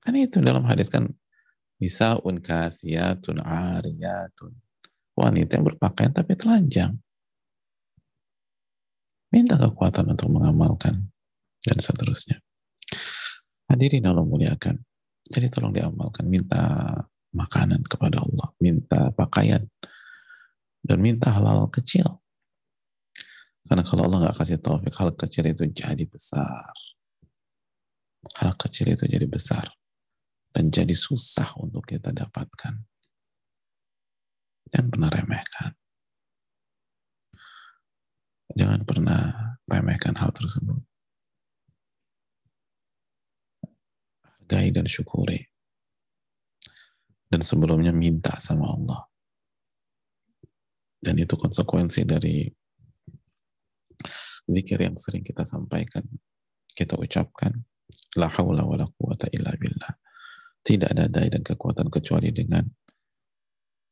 Kan 0.00 0.14
itu 0.16 0.40
dalam 0.40 0.64
hadis 0.64 0.88
kan 0.88 1.12
bisa 1.76 2.16
unkasiyatun 2.24 3.44
ariyatun 3.44 4.56
wanita 5.12 5.60
yang 5.60 5.64
berpakaian 5.68 6.12
tapi 6.16 6.32
telanjang. 6.40 6.96
Minta 9.30 9.60
kekuatan 9.60 10.10
untuk 10.10 10.32
mengamalkan 10.32 11.06
dan 11.62 11.78
seterusnya. 11.78 12.40
Hadirin 13.70 14.02
Allah 14.10 14.26
muliakan. 14.26 14.82
Jadi 15.30 15.46
tolong 15.46 15.70
diamalkan, 15.70 16.26
minta 16.26 16.90
makanan 17.30 17.86
kepada 17.86 18.18
Allah, 18.18 18.50
minta 18.58 19.14
pakaian, 19.14 19.62
dan 20.82 20.98
minta 20.98 21.30
halal 21.30 21.70
kecil. 21.70 22.18
Karena 23.62 23.86
kalau 23.86 24.10
Allah 24.10 24.26
nggak 24.26 24.36
kasih 24.42 24.58
taufik, 24.58 24.90
hal 24.98 25.14
kecil 25.14 25.46
itu 25.46 25.70
jadi 25.70 26.02
besar. 26.02 26.74
Hal 28.42 28.58
kecil 28.58 28.90
itu 28.90 29.06
jadi 29.06 29.30
besar. 29.30 29.70
Dan 30.50 30.74
jadi 30.74 30.90
susah 30.90 31.54
untuk 31.62 31.86
kita 31.86 32.10
dapatkan. 32.10 32.74
Jangan 34.74 34.88
pernah 34.90 35.10
remehkan. 35.14 35.72
Jangan 38.58 38.82
pernah 38.82 39.22
remehkan 39.70 40.18
hal 40.18 40.34
tersebut. 40.34 40.89
Hargai 44.50 44.74
dan 44.74 44.90
syukuri. 44.90 45.38
Dan 47.30 47.46
sebelumnya 47.46 47.94
minta 47.94 48.34
sama 48.42 48.74
Allah. 48.74 49.06
Dan 50.98 51.14
itu 51.22 51.38
konsekuensi 51.38 52.02
dari 52.02 52.50
zikir 54.50 54.82
yang 54.82 54.98
sering 54.98 55.22
kita 55.22 55.46
sampaikan, 55.46 56.02
kita 56.74 56.98
ucapkan, 56.98 57.54
la 58.18 58.26
haula 58.26 58.66
wa 58.66 58.74
la 58.74 58.90
quwata 58.90 59.30
illa 59.30 59.54
billah. 59.54 59.94
Tidak 60.60 60.90
ada 60.90 61.06
daya 61.06 61.38
dan 61.38 61.46
kekuatan 61.46 61.86
kecuali 61.86 62.34
dengan 62.34 62.66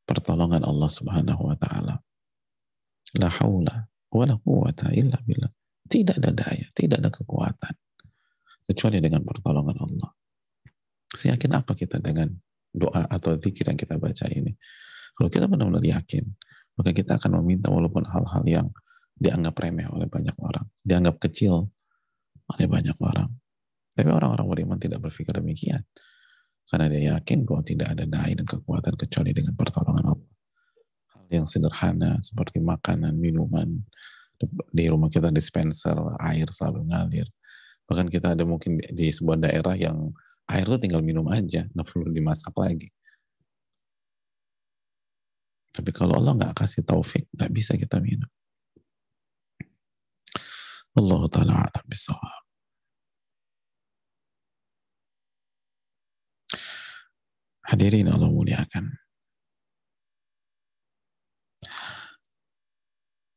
pertolongan 0.03 0.67
Allah 0.67 0.91
Subhanahu 0.91 1.43
wa 1.47 1.57
taala. 1.57 1.95
La 3.23 3.31
haula 3.31 3.87
wa 4.11 4.25
la 4.27 4.35
quwata 4.35 4.91
illa 4.99 5.17
billah. 5.23 5.55
Tidak 5.87 6.19
ada 6.19 6.35
daya, 6.35 6.67
tidak 6.75 7.07
ada 7.07 7.11
kekuatan 7.15 7.75
kecuali 8.67 8.99
dengan 9.01 9.23
pertolongan 9.25 9.79
Allah. 9.81 10.19
Seyakin 11.19 11.59
apa 11.59 11.75
kita 11.75 11.99
dengan 11.99 12.31
doa 12.71 13.11
atau 13.11 13.35
zikir 13.35 13.67
yang 13.67 13.75
kita 13.75 13.99
baca 13.99 14.31
ini? 14.31 14.55
Kalau 15.19 15.27
kita 15.27 15.51
benar-benar 15.51 15.83
yakin, 15.83 16.23
maka 16.79 16.95
kita 16.95 17.19
akan 17.19 17.43
meminta 17.43 17.75
walaupun 17.75 18.07
hal-hal 18.07 18.45
yang 18.47 18.67
dianggap 19.19 19.59
remeh 19.59 19.91
oleh 19.91 20.07
banyak 20.07 20.37
orang, 20.39 20.63
dianggap 20.87 21.19
kecil 21.19 21.75
oleh 22.55 22.67
banyak 22.71 22.95
orang. 23.03 23.35
Tapi 23.99 24.15
orang-orang 24.15 24.47
beriman 24.47 24.79
tidak 24.79 25.03
berpikir 25.03 25.35
demikian. 25.35 25.83
Karena 26.71 26.87
dia 26.87 27.19
yakin 27.19 27.43
bahwa 27.43 27.67
tidak 27.67 27.99
ada 27.99 28.05
daya 28.07 28.39
dan 28.39 28.47
kekuatan 28.47 28.95
kecuali 28.95 29.35
dengan 29.35 29.59
pertolongan 29.59 30.15
Allah. 30.15 30.31
Hal 31.17 31.27
yang 31.35 31.47
sederhana 31.51 32.23
seperti 32.23 32.63
makanan, 32.63 33.19
minuman, 33.19 33.83
di 34.71 34.85
rumah 34.87 35.11
kita 35.11 35.35
dispenser, 35.35 35.99
air 36.23 36.47
selalu 36.55 36.87
ngalir. 36.87 37.27
Bahkan 37.91 38.07
kita 38.07 38.39
ada 38.39 38.45
mungkin 38.47 38.79
di 38.79 39.11
sebuah 39.11 39.49
daerah 39.49 39.75
yang 39.75 40.15
air 40.49 40.65
itu 40.65 40.79
tinggal 40.81 41.05
minum 41.05 41.29
aja, 41.29 41.69
nggak 41.69 41.87
perlu 41.87 42.09
dimasak 42.09 42.57
lagi. 42.57 42.89
Tapi 45.73 45.91
kalau 45.93 46.19
Allah 46.19 46.35
nggak 46.35 46.57
kasih 46.57 46.83
taufik, 46.83 47.29
nggak 47.37 47.53
bisa 47.53 47.77
kita 47.77 48.01
minum. 48.01 48.27
Allah 50.99 51.23
Ta'ala 51.31 51.55
alam 51.71 51.85
bisawab. 51.87 52.43
Hadirin 57.69 58.09
Allah 58.09 58.33
muliakan. 58.33 58.97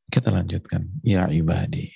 Kita 0.07 0.31
lanjutkan. 0.31 0.87
Ya 1.03 1.27
ibadi. 1.27 1.91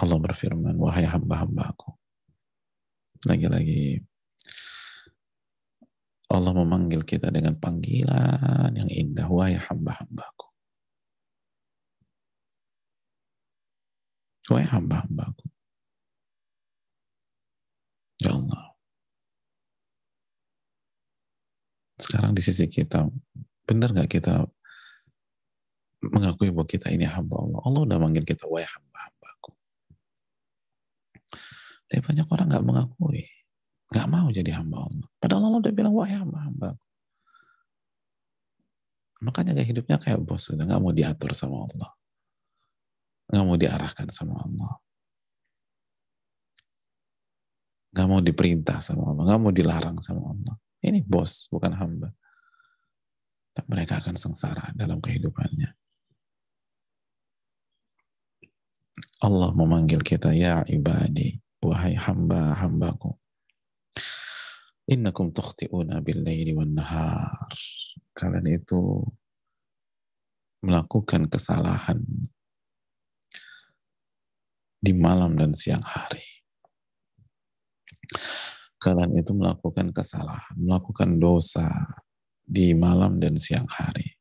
Allah 0.00 0.16
berfirman, 0.16 0.80
wahai 0.80 1.04
hamba-hambaku. 1.04 1.97
Lagi-lagi 3.26 3.98
Allah 6.28 6.52
memanggil 6.52 7.02
kita 7.02 7.32
dengan 7.32 7.56
panggilan 7.56 8.70
yang 8.76 8.90
indah, 8.92 9.26
wahai 9.32 9.56
hamba-hambaku. 9.56 10.46
Wahai 14.52 14.68
hamba-hambaku. 14.68 15.44
Ya 18.22 18.36
Allah. 18.36 18.68
sekarang 21.98 22.32
di 22.32 22.42
sisi 22.42 22.70
kita 22.70 23.10
benar 23.66 23.90
nggak 23.90 24.08
kita 24.08 24.46
mengakui 25.98 26.54
bahwa 26.54 26.66
kita 26.70 26.94
ini 26.94 27.04
hamba 27.04 27.42
Allah 27.42 27.60
Allah 27.66 27.80
udah 27.84 27.98
manggil 27.98 28.22
kita 28.22 28.46
wahai 28.46 28.64
hamba-hambaku 28.64 29.17
tapi 31.88 32.00
banyak 32.04 32.26
orang 32.28 32.46
nggak 32.52 32.64
mengakui. 32.64 33.24
Nggak 33.88 34.08
mau 34.12 34.28
jadi 34.28 34.50
hamba 34.60 34.84
Allah. 34.84 35.08
Padahal 35.16 35.42
Allah 35.48 35.60
udah 35.64 35.72
bilang 35.72 35.92
wahai 35.96 36.16
hamba-hambaku 36.20 36.88
makanya 39.18 39.58
gak 39.58 39.68
hidupnya 39.68 39.98
kayak 39.98 40.22
bos 40.22 40.46
udah 40.54 40.62
nggak 40.62 40.82
mau 40.82 40.94
diatur 40.94 41.34
sama 41.34 41.66
Allah. 41.66 41.90
Nggak 43.28 43.44
mau 43.44 43.56
diarahkan 43.58 44.08
sama 44.14 44.34
Allah. 44.40 44.72
Nggak 47.92 48.06
mau 48.08 48.20
diperintah 48.22 48.78
sama 48.80 49.12
Allah. 49.12 49.22
Nggak 49.26 49.40
mau 49.42 49.52
dilarang 49.52 49.98
sama 50.00 50.22
Allah. 50.32 50.54
Ini 50.80 51.02
bos, 51.02 51.50
bukan 51.50 51.74
hamba. 51.74 52.08
Mereka 53.58 53.98
akan 53.98 54.14
sengsara 54.14 54.70
dalam 54.78 55.02
kehidupannya. 55.02 55.74
Allah 59.18 59.50
memanggil 59.50 59.98
kita, 59.98 60.30
Ya 60.30 60.62
ibadi, 60.70 61.34
hamba-hambaku. 62.08 63.12
Innakum 64.88 65.28
tukhti'una 65.36 66.00
bil-laili 66.00 66.56
wan 66.56 66.72
nahar. 66.72 67.52
Kalian 68.16 68.48
itu 68.48 69.04
melakukan 70.64 71.28
kesalahan 71.28 72.00
di 74.80 74.96
malam 74.96 75.36
dan 75.36 75.52
siang 75.52 75.84
hari 75.84 76.24
kalian 78.78 79.18
itu 79.18 79.34
melakukan 79.34 79.90
kesalahan, 79.90 80.54
melakukan 80.56 81.18
dosa 81.18 81.68
di 82.46 82.72
malam 82.72 83.18
dan 83.18 83.36
siang 83.36 83.66
hari. 83.66 84.16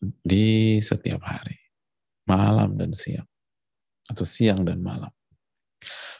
Di 0.00 0.80
setiap 0.80 1.20
hari. 1.22 1.60
Malam 2.24 2.80
dan 2.80 2.96
siang. 2.96 3.28
Atau 4.10 4.26
siang 4.26 4.66
dan 4.66 4.82
malam. 4.82 5.14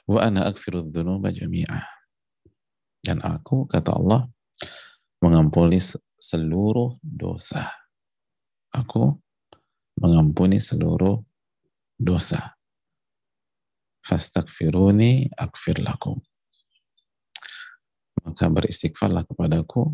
Wa 0.06 0.30
ana 0.30 0.46
dhunuba 0.54 1.34
jami'ah. 1.34 1.84
Dan 3.02 3.18
aku, 3.18 3.66
kata 3.66 3.98
Allah, 3.98 4.30
mengampuni 5.18 5.82
seluruh 6.20 7.02
dosa. 7.02 7.66
Aku 8.70 9.18
mengampuni 9.98 10.62
seluruh 10.62 11.18
dosa 11.98 12.54
Fastakfiruni 14.00 15.28
akfir 15.36 15.76
lakum. 15.84 16.16
Maka 18.24 18.48
beristighfarlah 18.48 19.28
kepadaku, 19.28 19.92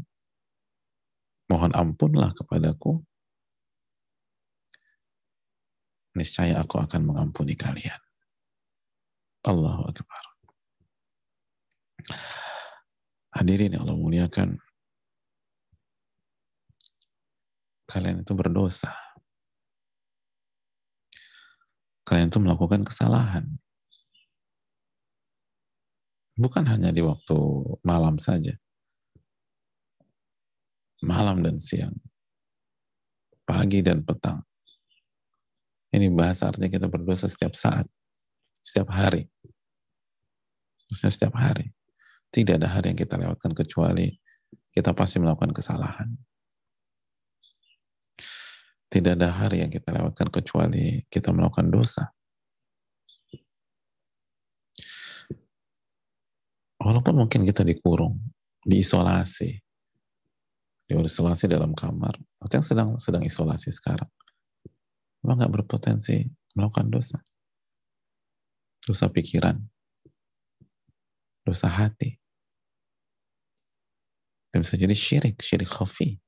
mohon 1.51 1.73
ampunlah 1.75 2.31
kepadaku, 2.35 3.03
niscaya 6.17 6.59
aku 6.65 6.81
akan 6.81 7.13
mengampuni 7.13 7.53
kalian. 7.53 8.01
Allahu 9.47 9.87
Akbar. 9.87 10.25
Hadirin 13.37 13.77
yang 13.77 13.85
Allah 13.85 14.01
muliakan, 14.01 14.57
kalian 17.85 18.25
itu 18.25 18.33
berdosa. 18.33 18.91
Kalian 22.07 22.33
itu 22.33 22.39
melakukan 22.41 22.87
kesalahan. 22.87 23.45
Bukan 26.37 26.65
hanya 26.69 26.93
di 26.93 27.03
waktu 27.03 27.37
malam 27.83 28.17
saja. 28.17 28.55
Malam 31.03 31.45
dan 31.45 31.57
siang. 31.61 31.97
Pagi 33.47 33.83
dan 33.83 34.07
petang. 34.07 34.47
Ini 35.97 36.13
bahasa 36.13 36.53
artinya 36.53 36.69
kita 36.69 36.93
berdosa 36.93 37.25
setiap 37.25 37.57
saat. 37.57 37.89
Setiap 38.61 38.93
hari. 38.93 39.25
Maksudnya 40.93 41.13
setiap 41.17 41.35
hari. 41.41 41.73
Tidak 42.29 42.61
ada 42.61 42.69
hari 42.69 42.93
yang 42.93 43.01
kita 43.01 43.17
lewatkan 43.17 43.57
kecuali 43.57 44.13
kita 44.77 44.93
pasti 44.93 45.17
melakukan 45.17 45.57
kesalahan. 45.57 46.13
Tidak 48.93 49.17
ada 49.17 49.33
hari 49.33 49.65
yang 49.65 49.73
kita 49.73 49.89
lewatkan 49.89 50.29
kecuali 50.29 51.01
kita 51.09 51.33
melakukan 51.33 51.73
dosa. 51.73 52.13
Walaupun 56.77 57.25
mungkin 57.25 57.49
kita 57.49 57.65
dikurung, 57.65 58.21
diisolasi, 58.63 59.59
diisolasi 60.87 61.51
dalam 61.51 61.73
kamar, 61.73 62.15
atau 62.39 62.55
yang 62.61 62.67
sedang 62.69 62.91
sedang 63.01 63.27
isolasi 63.27 63.75
sekarang, 63.75 64.07
memang 65.27 65.43
nggak 65.43 65.55
berpotensi 65.59 66.23
melakukan 66.55 66.87
dosa, 66.87 67.19
dosa 68.87 69.11
pikiran, 69.11 69.59
dosa 71.43 71.67
hati, 71.67 72.15
dan 74.55 74.63
bisa 74.63 74.79
jadi 74.79 74.95
syirik, 74.95 75.43
syirik 75.43 75.67
khafi, 75.67 76.23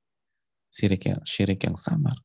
syirik 0.67 1.07
yang 1.07 1.23
syirik 1.23 1.63
yang 1.63 1.79
samar. 1.79 2.19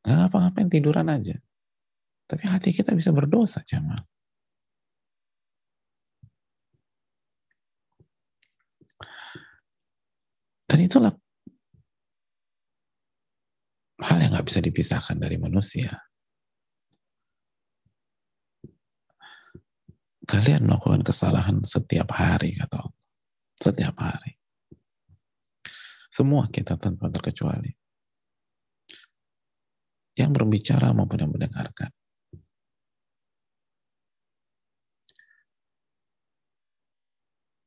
Nggak 0.00 0.16
ngapa-ngapain 0.24 0.72
tiduran 0.72 1.12
aja. 1.12 1.36
Tapi 2.24 2.48
hati 2.48 2.72
kita 2.72 2.96
bisa 2.96 3.12
berdosa, 3.12 3.60
jamaah. 3.60 4.00
Dan 10.64 10.78
itulah 10.80 11.12
hal 14.00 14.16
yang 14.20 14.32
nggak 14.32 14.48
bisa 14.48 14.60
dipisahkan 14.64 15.16
dari 15.20 15.36
manusia. 15.36 15.92
Kalian 20.24 20.70
melakukan 20.70 21.02
kesalahan 21.02 21.58
setiap 21.66 22.14
hari, 22.14 22.54
kata 22.54 22.86
Allah. 22.86 22.98
Setiap 23.58 23.96
hari. 23.98 24.38
Semua 26.06 26.46
kita 26.48 26.78
tanpa 26.78 27.10
terkecuali. 27.10 27.74
Yang 30.14 30.30
berbicara 30.38 30.94
maupun 30.94 31.18
yang 31.18 31.32
mendengarkan. 31.34 31.90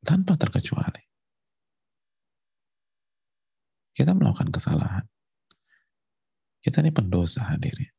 Tanpa 0.04 0.36
terkecuali. 0.36 1.04
Kita 3.94 4.12
melakukan 4.16 4.52
kesalahan. 4.52 5.13
Kita 6.64 6.80
ini 6.80 6.96
pendosa 6.96 7.52
hadirin. 7.52 7.92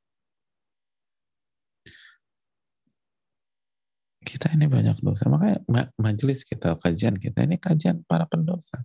kita 4.25 4.51
ini 4.57 4.67
banyak 4.67 4.99
dosa. 5.05 5.29
Makanya 5.29 5.61
majelis 6.01 6.43
kita, 6.43 6.75
kajian 6.81 7.15
kita 7.21 7.45
ini 7.45 7.61
kajian 7.61 8.03
para 8.09 8.25
pendosa. 8.25 8.83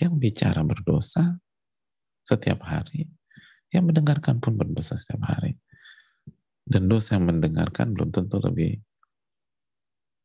Yang 0.00 0.12
bicara 0.18 0.60
berdosa 0.64 1.38
setiap 2.24 2.66
hari, 2.66 3.06
yang 3.70 3.86
mendengarkan 3.86 4.40
pun 4.42 4.56
berdosa 4.56 4.96
setiap 4.98 5.22
hari. 5.28 5.54
Dan 6.66 6.90
dosa 6.90 7.14
yang 7.14 7.30
mendengarkan 7.30 7.94
belum 7.94 8.10
tentu 8.10 8.42
lebih 8.42 8.74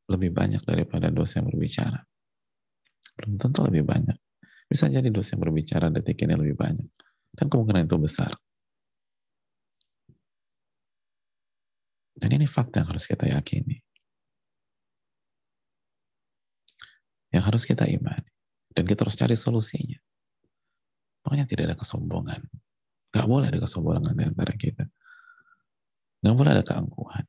lebih 0.09 0.33
banyak 0.33 0.65
daripada 0.65 1.13
dosa 1.13 1.39
yang 1.39 1.53
berbicara. 1.53 2.01
Belum 3.15 3.37
tentu 3.37 3.61
lebih 3.61 3.85
banyak. 3.85 4.17
Bisa 4.65 4.89
jadi 4.89 5.05
dosa 5.13 5.37
yang 5.37 5.45
berbicara 5.45 5.93
detik 5.93 6.17
ini 6.25 6.33
lebih 6.33 6.57
banyak. 6.57 6.89
Dan 7.31 7.45
kemungkinan 7.47 7.85
itu 7.85 7.95
besar. 8.01 8.33
Dan 12.21 12.37
ini 12.37 12.45
fakta 12.45 12.85
yang 12.85 12.93
harus 12.93 13.09
kita 13.09 13.25
yakini. 13.25 13.81
yang 17.31 17.43
harus 17.47 17.63
kita 17.63 17.87
imani. 17.87 18.27
Dan 18.71 18.83
kita 18.87 19.07
harus 19.07 19.15
cari 19.15 19.35
solusinya. 19.35 19.99
Pokoknya 21.23 21.47
tidak 21.47 21.71
ada 21.71 21.77
kesombongan. 21.79 22.41
Gak 23.11 23.27
boleh 23.27 23.51
ada 23.51 23.59
kesombongan 23.59 24.15
di 24.15 24.23
antara 24.27 24.53
kita. 24.55 24.85
Gak 26.21 26.35
boleh 26.35 26.51
ada 26.55 26.63
keangkuhan. 26.63 27.25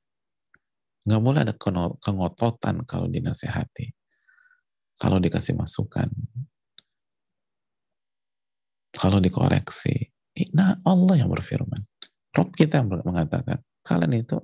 Gak 1.02 1.22
boleh 1.22 1.40
ada 1.42 1.54
kengototan 1.98 2.86
kalau 2.86 3.10
dinasehati. 3.10 3.90
Kalau 4.98 5.18
dikasih 5.18 5.58
masukan. 5.58 6.10
Kalau 8.94 9.18
dikoreksi. 9.18 10.14
Nah 10.54 10.78
Allah 10.86 11.14
yang 11.18 11.30
berfirman. 11.30 11.82
Rob 12.32 12.54
kita 12.54 12.80
yang 12.80 12.88
mengatakan, 13.02 13.60
kalian 13.84 14.24
itu 14.24 14.40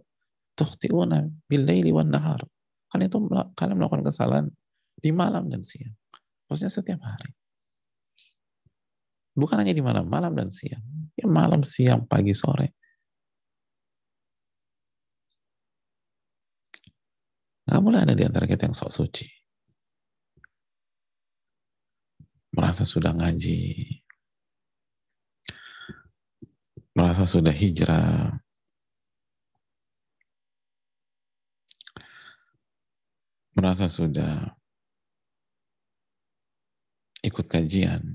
tuhtiuna 0.58 1.22
billaili 1.46 1.94
wan 1.94 2.10
nahar. 2.10 2.42
Kalian 2.90 3.06
itu 3.06 3.18
kalian 3.54 3.76
melakukan 3.78 4.02
kesalahan 4.02 4.46
di 4.98 5.14
malam 5.14 5.46
dan 5.46 5.62
siang. 5.62 5.94
Maksudnya 6.50 6.72
setiap 6.74 6.98
hari. 7.06 7.30
Bukan 9.38 9.54
hanya 9.54 9.70
di 9.70 9.78
malam, 9.78 10.10
malam 10.10 10.34
dan 10.34 10.50
siang. 10.50 10.82
Ya 11.14 11.30
malam, 11.30 11.62
siang, 11.62 12.10
pagi, 12.10 12.34
sore. 12.34 12.74
Gak 17.68 17.84
boleh 17.84 18.02
ada 18.02 18.16
di 18.16 18.24
antara 18.24 18.48
kita 18.48 18.66
yang 18.66 18.74
sok 18.74 18.90
suci. 18.90 19.28
Merasa 22.56 22.88
sudah 22.88 23.12
ngaji. 23.14 23.60
Merasa 26.96 27.28
sudah 27.28 27.54
hijrah. 27.54 28.47
Merasa 33.58 33.90
sudah 33.90 34.54
ikut 37.26 37.42
kajian, 37.50 38.06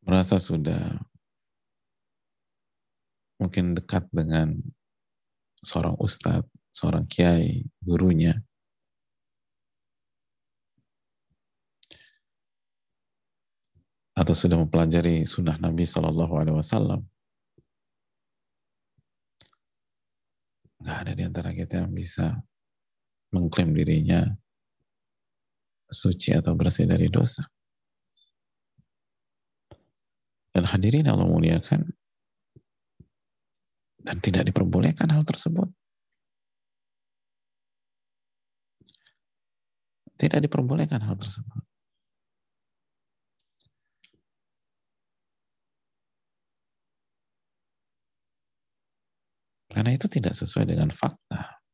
merasa 0.00 0.40
sudah 0.40 0.96
mungkin 3.36 3.76
dekat 3.76 4.08
dengan 4.08 4.64
seorang 5.60 6.00
ustadz, 6.00 6.48
seorang 6.72 7.04
kiai, 7.04 7.68
gurunya, 7.84 8.40
atau 14.16 14.32
sudah 14.32 14.56
mempelajari 14.56 15.28
sunnah 15.28 15.60
Nabi 15.60 15.84
Shallallahu 15.84 16.32
Alaihi 16.32 16.56
Wasallam, 16.56 17.04
nggak 20.84 20.98
ada 21.00 21.12
di 21.16 21.24
antara 21.24 21.50
kita 21.56 21.80
yang 21.80 21.96
bisa 21.96 22.36
mengklaim 23.32 23.72
dirinya 23.72 24.20
suci 25.88 26.36
atau 26.36 26.52
bersih 26.52 26.84
dari 26.84 27.08
dosa. 27.08 27.40
Dan 30.52 30.68
hadirin 30.68 31.08
Allah 31.08 31.24
muliakan 31.24 31.88
dan 34.04 34.16
tidak 34.20 34.44
diperbolehkan 34.52 35.08
hal 35.08 35.24
tersebut. 35.24 35.72
Tidak 40.14 40.38
diperbolehkan 40.44 41.00
hal 41.00 41.16
tersebut. 41.16 41.73
Karena 49.74 49.90
itu 49.90 50.06
tidak 50.06 50.38
sesuai 50.38 50.70
dengan 50.70 50.94
fakta. 50.94 51.64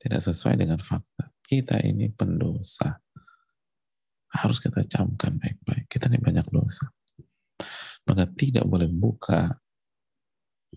tidak 0.00 0.20
sesuai 0.24 0.56
dengan 0.56 0.80
fakta. 0.80 1.28
Kita 1.44 1.76
ini 1.84 2.08
pendosa. 2.08 2.96
Harus 4.32 4.58
kita 4.58 4.80
camkan 4.88 5.36
baik-baik. 5.36 5.84
Kita 5.92 6.08
ini 6.08 6.16
banyak 6.16 6.48
dosa. 6.48 6.88
Maka 8.08 8.24
tidak 8.32 8.64
boleh 8.64 8.88
buka, 8.88 9.52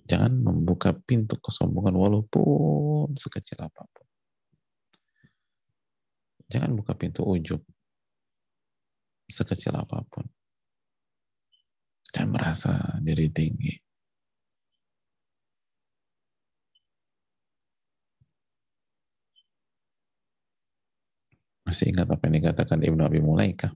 jangan 0.04 0.36
membuka 0.44 0.92
pintu 0.92 1.40
kesombongan 1.40 1.96
walaupun 1.96 3.16
sekecil 3.16 3.64
apa 3.64 3.88
pun. 3.88 4.06
Jangan 6.52 6.76
buka 6.76 6.92
pintu 7.00 7.24
ujub 7.24 7.64
sekecil 9.32 9.72
apa 9.80 10.04
pun. 10.12 10.28
Dan 12.14 12.30
merasa 12.30 13.02
diri 13.02 13.26
tinggi. 13.34 13.74
Masih 21.66 21.90
ingat 21.90 22.06
apa 22.06 22.30
yang 22.30 22.38
dikatakan 22.38 22.86
Ibnu 22.86 23.02
Abi 23.02 23.18
Mulaika? 23.18 23.74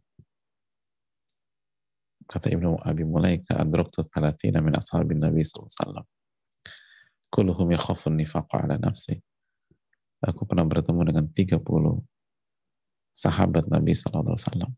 Kata 2.30 2.52
Ibnu 2.54 2.78
Abi 2.84 3.08
Mulaika, 3.08 3.58
Adroktu 3.58 4.06
thalathina 4.06 4.62
min 4.62 4.78
ashabin 4.78 5.18
Nabi 5.18 5.42
SAW. 5.42 6.06
Kulluhum 7.34 7.74
yakhafun 7.74 8.20
nifaqa 8.20 8.70
ala 8.70 8.78
nafsi. 8.78 9.18
Aku 10.22 10.46
pernah 10.46 10.68
bertemu 10.68 11.02
dengan 11.10 11.26
30 11.26 11.58
sahabat 13.16 13.66
Nabi 13.66 13.98
SAW. 13.98 14.70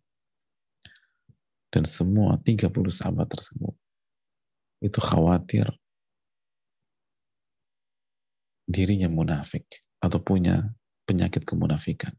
Dan 1.69 1.85
semua 1.85 2.41
30 2.41 2.69
sahabat 2.89 3.29
tersebut 3.29 3.73
itu 4.81 4.99
khawatir 5.03 5.69
dirinya 8.65 9.09
munafik 9.09 9.65
atau 10.01 10.17
punya 10.21 10.73
penyakit 11.05 11.45
kemunafikan. 11.45 12.13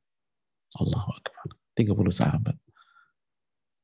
Allahu 0.78 1.10
Akbar. 1.14 1.58
30 1.74 1.94
sahabat. 2.10 2.56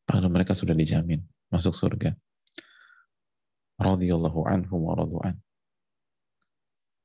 Padahal 0.07 0.31
mereka 0.31 0.55
sudah 0.55 0.75
dijamin 0.75 1.23
masuk 1.51 1.75
surga. 1.75 2.15
Radiyallahu 3.79 4.47
anhum 4.47 4.87
wa 4.87 4.95
radu'an. 4.95 5.37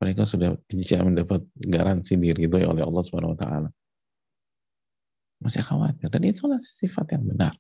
Mereka 0.02 0.26
sudah 0.26 0.58
dijamin 0.66 1.14
dapat 1.14 1.46
garansi 1.54 2.18
diridhoi 2.18 2.66
oleh 2.66 2.82
Allah 2.82 3.04
Subhanahu 3.06 3.38
wa 3.38 3.40
taala. 3.40 3.70
Masih 5.42 5.62
khawatir 5.62 6.10
dan 6.10 6.22
itulah 6.26 6.58
sifat 6.62 7.18
yang 7.18 7.26
benar. 7.26 7.54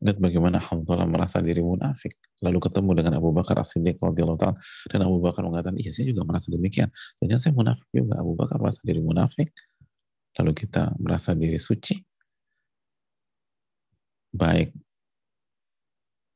Lihat 0.00 0.16
bagaimana 0.16 0.56
Hamzah 0.56 1.04
merasa 1.04 1.44
diri 1.44 1.60
munafik. 1.60 2.16
Lalu 2.40 2.56
ketemu 2.56 2.90
dengan 2.96 3.20
Abu 3.20 3.36
Bakar 3.36 3.60
As-Siddiq 3.60 4.00
radhiyallahu 4.00 4.40
taala 4.40 4.56
dan 4.88 5.00
Abu 5.04 5.20
Bakar 5.20 5.44
mengatakan, 5.44 5.76
"Iya, 5.76 5.92
saya 5.92 6.08
juga 6.08 6.24
merasa 6.24 6.48
demikian." 6.48 6.88
Dan 7.20 7.36
saya 7.36 7.52
munafik 7.52 7.84
juga. 7.92 8.16
Abu 8.16 8.32
Bakar 8.32 8.56
merasa 8.64 8.80
diri 8.80 9.04
munafik. 9.04 9.52
Lalu 10.40 10.52
kita 10.56 10.96
merasa 10.96 11.36
diri 11.36 11.60
suci. 11.60 12.00
Baik 14.32 14.72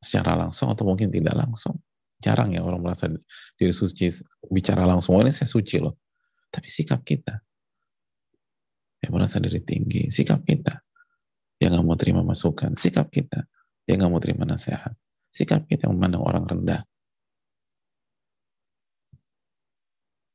secara 0.05 0.37
langsung 0.37 0.69
atau 0.69 0.85
mungkin 0.85 1.09
tidak 1.09 1.33
langsung. 1.33 1.81
Jarang 2.21 2.53
ya 2.53 2.61
orang 2.61 2.85
merasa 2.85 3.09
diri 3.57 3.73
suci 3.73 4.13
bicara 4.53 4.85
langsung. 4.85 5.17
Oh, 5.17 5.25
ini 5.25 5.33
saya 5.33 5.49
suci 5.49 5.81
loh. 5.81 6.05
Tapi 6.53 6.69
sikap 6.69 7.01
kita 7.01 7.41
yang 9.01 9.13
merasa 9.17 9.41
diri 9.41 9.65
tinggi, 9.65 10.13
sikap 10.13 10.45
kita 10.45 10.85
yang 11.65 11.73
nggak 11.73 11.85
mau 11.85 11.97
terima 11.97 12.21
masukan, 12.21 12.77
sikap 12.77 13.09
kita 13.09 13.49
yang 13.85 14.01
nggak 14.01 14.13
mau 14.13 14.23
terima 14.23 14.45
nasihat, 14.49 14.93
sikap 15.29 15.69
kita 15.69 15.89
memandang 15.91 16.25
orang 16.25 16.45
rendah, 16.49 16.83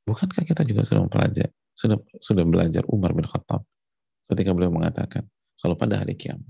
Bukankah 0.10 0.42
kita 0.42 0.66
juga 0.66 0.82
sudah 0.82 1.06
belajar 1.06 1.54
sudah 1.78 2.02
sudah 2.18 2.42
belajar 2.42 2.82
Umar 2.90 3.14
bin 3.14 3.30
Khattab 3.30 3.62
ketika 4.26 4.58
beliau 4.58 4.74
mengatakan 4.74 5.30
kalau 5.62 5.78
pada 5.78 6.02
hari 6.02 6.18
kiamat 6.18 6.50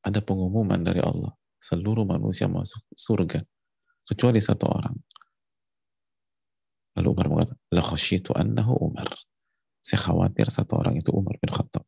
ada 0.00 0.24
pengumuman 0.24 0.80
dari 0.80 1.04
Allah 1.04 1.36
seluruh 1.60 2.08
manusia 2.08 2.48
masuk 2.48 2.80
surga 2.96 3.44
kecuali 4.08 4.40
satu 4.40 4.66
orang. 4.66 4.96
Lalu 6.98 7.08
Umar 7.08 7.26
mengatakan, 7.30 7.60
La 7.72 7.84
annahu 8.42 8.72
Umar. 8.82 9.08
Saya 9.80 9.98
khawatir 10.04 10.50
satu 10.52 10.76
orang 10.76 10.98
itu 10.98 11.08
Umar 11.14 11.38
bin 11.40 11.48
Khattab. 11.48 11.86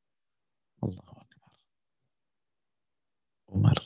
Allah 0.81 1.05
Akbar. 1.05 1.53
Umar 3.55 3.79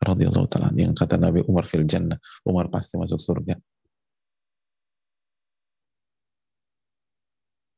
radhiyallahu 0.00 0.48
taala 0.48 0.72
yang 0.76 0.92
kata 0.92 1.16
Nabi 1.16 1.44
Umar 1.48 1.64
fil 1.64 1.88
jannah, 1.88 2.20
Umar 2.44 2.68
pasti 2.68 3.00
masuk 3.00 3.20
surga. 3.20 3.56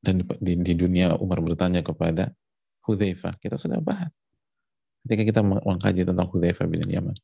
Dan 0.03 0.27
di, 0.43 0.59
di 0.59 0.75
dunia 0.75 1.15
Umar 1.15 1.39
bertanya 1.39 1.79
kepada 1.79 2.35
Hudzaifah, 2.83 3.39
kita 3.39 3.55
sudah 3.55 3.79
bahas. 3.79 4.11
Ketika 5.07 5.23
kita 5.23 5.41
mengkaji 5.47 6.03
tentang 6.03 6.27
Hudzaifah 6.27 6.67
bin 6.67 6.83
Yaman, 6.91 7.15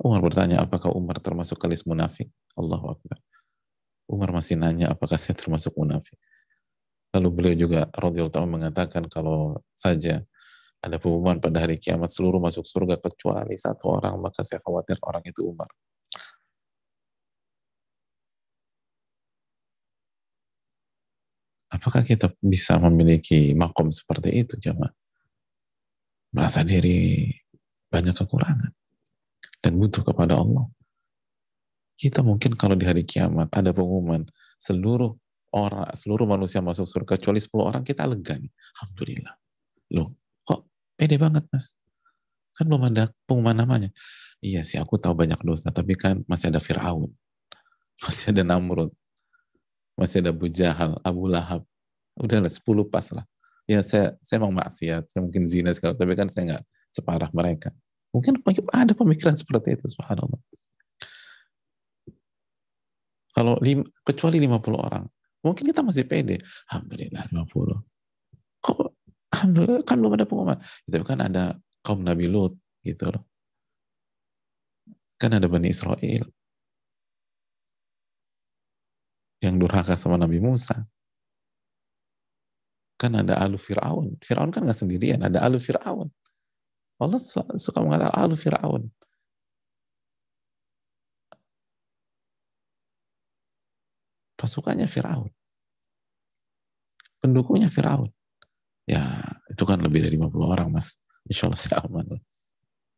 Umar 0.00 0.24
bertanya, 0.24 0.64
apakah 0.64 0.92
Umar 0.96 1.20
termasuk 1.20 1.60
kalis 1.60 1.84
munafik? 1.84 2.32
Allahu 2.56 2.96
Akbar. 2.96 3.20
Umar 4.08 4.32
masih 4.32 4.56
nanya, 4.56 4.92
apakah 4.92 5.20
saya 5.20 5.36
termasuk 5.36 5.76
munafik? 5.76 6.16
Lalu 7.12 7.28
beliau 7.30 7.56
juga 7.68 7.80
radhiyallahu 7.94 8.48
mengatakan 8.48 9.06
kalau 9.06 9.60
saja 9.76 10.24
ada 10.84 11.00
pengumuman 11.00 11.40
pada 11.40 11.64
hari 11.64 11.80
kiamat 11.80 12.12
seluruh 12.12 12.36
masuk 12.36 12.68
surga 12.68 13.00
kecuali 13.00 13.56
satu 13.56 13.88
orang, 13.88 14.20
maka 14.20 14.44
saya 14.44 14.60
khawatir 14.60 15.00
orang 15.00 15.24
itu 15.24 15.40
Umar. 15.40 15.72
Apakah 21.72 22.04
kita 22.04 22.30
bisa 22.38 22.76
memiliki 22.76 23.56
makom 23.56 23.88
seperti 23.88 24.44
itu, 24.44 24.54
jemaah? 24.60 24.92
Merasa 26.36 26.60
diri 26.62 27.32
banyak 27.88 28.14
kekurangan 28.14 28.72
dan 29.64 29.72
butuh 29.80 30.04
kepada 30.04 30.38
Allah. 30.38 30.68
Kita 31.96 32.20
mungkin 32.20 32.54
kalau 32.60 32.76
di 32.76 32.84
hari 32.84 33.06
kiamat 33.06 33.48
ada 33.54 33.72
pengumuman 33.72 34.26
seluruh 34.60 35.14
orang, 35.54 35.88
seluruh 35.94 36.26
manusia 36.26 36.58
masuk 36.58 36.84
surga 36.90 37.16
kecuali 37.16 37.38
10 37.38 37.70
orang 37.70 37.82
kita 37.86 38.02
lega 38.04 38.34
nih. 38.34 38.50
Alhamdulillah. 38.50 39.34
Loh, 39.94 40.23
pede 40.94 41.16
banget 41.18 41.44
mas? 41.50 41.78
Kan 42.54 42.70
belum 42.70 42.90
ada 42.90 43.10
pengumuman 43.26 43.54
namanya. 43.54 43.90
Iya 44.44 44.62
sih, 44.62 44.78
aku 44.78 45.00
tahu 45.00 45.16
banyak 45.16 45.40
dosa, 45.42 45.72
tapi 45.74 45.96
kan 45.96 46.20
masih 46.28 46.52
ada 46.52 46.60
Fir'aun, 46.60 47.10
masih 48.04 48.36
ada 48.36 48.42
Namrud, 48.44 48.92
masih 49.96 50.20
ada 50.20 50.30
Abu 50.30 50.46
Jahal, 50.52 51.00
Abu 51.02 51.26
Lahab. 51.26 51.64
Udah 52.14 52.38
lah, 52.38 52.52
10 52.52 52.62
pas 52.86 53.06
lah. 53.10 53.26
Ya 53.64 53.80
saya, 53.80 54.14
saya 54.20 54.38
mau 54.44 54.52
maksiat, 54.52 55.08
saya 55.08 55.20
mungkin 55.24 55.48
zina 55.48 55.72
segala, 55.72 55.96
tapi 55.96 56.12
kan 56.14 56.28
saya 56.28 56.44
nggak 56.54 56.62
separah 56.92 57.30
mereka. 57.32 57.72
Mungkin 58.14 58.38
ada 58.70 58.94
pemikiran 58.94 59.34
seperti 59.34 59.74
itu, 59.74 59.90
subhanallah. 59.90 60.38
Kalau 63.34 63.58
lim, 63.58 63.82
kecuali 64.06 64.38
50 64.38 64.78
orang, 64.78 65.04
mungkin 65.42 65.64
kita 65.74 65.82
masih 65.82 66.06
pede. 66.06 66.38
Alhamdulillah 66.70 67.26
50. 67.34 68.62
Kok 68.62 69.03
Alhamdulillah 69.34 69.82
kan 69.82 69.98
belum 69.98 70.14
ada 70.14 70.26
pengumuman. 70.30 70.58
Tapi 70.86 71.04
kan 71.04 71.18
ada 71.18 71.58
kaum 71.82 72.06
Nabi 72.06 72.30
Lut 72.30 72.54
gitu 72.86 73.10
loh. 73.10 73.26
Kan 75.18 75.34
ada 75.34 75.50
Bani 75.50 75.74
Israel 75.74 76.24
yang 79.42 79.58
durhaka 79.58 79.98
sama 79.98 80.14
Nabi 80.14 80.38
Musa. 80.38 80.86
Kan 82.94 83.18
ada 83.18 83.42
Alu 83.42 83.58
Fir'aun. 83.58 84.16
Fir'aun 84.22 84.54
kan 84.54 84.62
nggak 84.62 84.78
sendirian, 84.78 85.20
ada 85.20 85.42
Alu 85.42 85.58
Fir'aun. 85.58 86.08
Allah 86.94 87.18
suka 87.58 87.82
mengatakan 87.82 88.14
alu 88.14 88.38
Fir'aun. 88.38 88.86
Pasukannya 94.38 94.86
Fir'aun. 94.86 95.30
Pendukungnya 97.18 97.66
Fir'aun. 97.66 98.14
Ya, 98.84 99.00
itu 99.48 99.64
kan 99.64 99.80
lebih 99.80 100.04
dari 100.04 100.20
50 100.20 100.44
orang, 100.44 100.68
Mas. 100.68 101.00
Insya 101.24 101.48
Allah 101.48 101.60
saya 101.60 101.80
aman. 101.88 102.20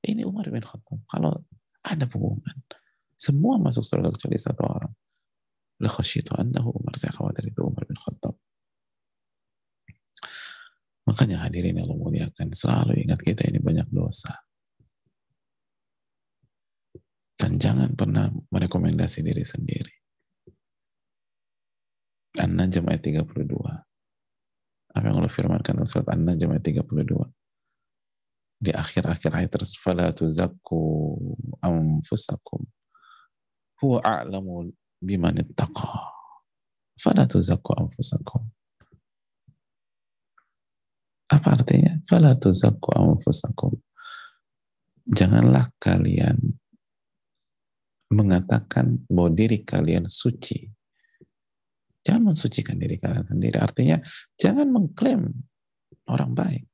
Ini 0.03 0.27
Umar 0.27 0.51
bin 0.51 0.63
Khattab. 0.63 0.99
Kalau 1.07 1.47
ada 1.87 2.05
pengumuman, 2.11 2.57
semua 3.15 3.57
masuk 3.63 3.87
surga 3.87 4.11
kecuali 4.11 4.39
satu 4.39 4.63
orang. 4.67 4.93
La 5.79 5.91
khasyitu 5.91 6.35
annahu 6.35 6.75
Umar. 6.75 6.99
Saya 6.99 7.15
khawatir 7.15 7.47
itu 7.47 7.63
Umar 7.63 7.87
bin 7.87 7.95
Khattab. 7.95 8.35
Makanya 11.07 11.47
hadirin 11.47 11.79
yang 11.79 11.95
muliakan, 11.95 12.51
selalu 12.51 13.07
ingat 13.07 13.23
kita 13.23 13.47
ini 13.47 13.63
banyak 13.63 13.87
dosa. 13.95 14.43
Dan 17.39 17.63
jangan 17.63 17.95
pernah 17.95 18.27
merekomendasi 18.51 19.23
diri 19.23 19.47
sendiri. 19.47 19.95
An-Najm 22.43 22.91
ayat 22.91 23.07
32. 23.07 23.86
Apa 24.97 25.13
yang 25.13 25.21
Allah 25.21 25.29
firmankan 25.29 25.77
dalam 25.77 25.85
surat 25.85 26.09
An-Najm 26.09 26.57
ayat 26.57 26.65
32? 26.65 27.21
Di 28.57 28.73
akhir-akhir 28.73 29.31
ayat 29.37 29.53
tersebut, 29.53 29.85
"Fala 29.85 30.09
tuzakku 30.17 30.81
anfusakum." 31.61 32.65
Huwa 33.77 34.01
a'lamu 34.01 34.73
biman 35.05 35.37
ittaqa. 35.45 36.17
Fala 36.97 37.29
tuzakku 37.29 37.77
anfusakum. 37.77 38.49
Apa 41.29 41.61
artinya? 41.61 42.01
Fala 42.09 42.33
tuzakku 42.33 42.97
anfusakum. 42.97 43.77
Janganlah 45.13 45.69
kalian 45.77 46.57
mengatakan 48.09 49.05
bahwa 49.13 49.29
diri 49.29 49.61
kalian 49.61 50.09
suci 50.09 50.73
Jangan 52.07 52.31
mensucikan 52.31 52.79
diri 52.79 53.03
kalian 53.03 53.27
sendiri. 53.27 53.59
Artinya, 53.59 53.99
jangan 54.39 54.71
mengklaim 54.71 55.27
orang 56.07 56.39
baik. 56.39 56.65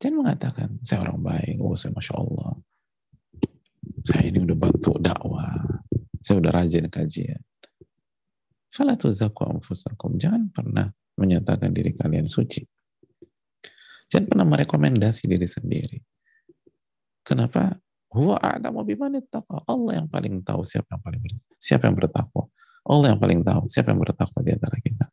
Jangan 0.00 0.24
mengatakan, 0.24 0.80
saya 0.80 1.04
orang 1.04 1.20
baik, 1.20 1.60
oh 1.60 1.76
saya 1.76 1.92
Masya 1.92 2.14
Allah. 2.16 2.52
Saya 4.08 4.32
ini 4.32 4.40
udah 4.40 4.56
bantu 4.56 4.96
dakwah. 4.96 5.84
Saya 6.24 6.40
udah 6.40 6.52
rajin 6.54 6.88
kajian. 6.88 7.44
Jangan 10.16 10.42
pernah 10.48 10.86
menyatakan 11.18 11.68
diri 11.74 11.92
kalian 11.92 12.24
suci. 12.24 12.64
Jangan 14.08 14.26
pernah 14.32 14.46
merekomendasi 14.48 15.28
diri 15.28 15.44
sendiri. 15.44 15.98
Kenapa? 17.20 17.76
Allah 19.68 19.92
yang 20.00 20.08
paling 20.08 20.40
tahu 20.40 20.64
siapa 20.64 20.96
yang 20.96 21.02
paling 21.04 21.22
siapa 21.60 21.92
yang 21.92 21.96
bertakwa. 22.00 22.48
Allah 22.88 23.12
yang 23.12 23.20
paling 23.20 23.44
tahu 23.44 23.68
siapa 23.68 23.92
yang 23.92 24.00
bertakwa 24.00 24.40
di 24.40 24.52
antara 24.56 24.76
kita. 24.80 25.06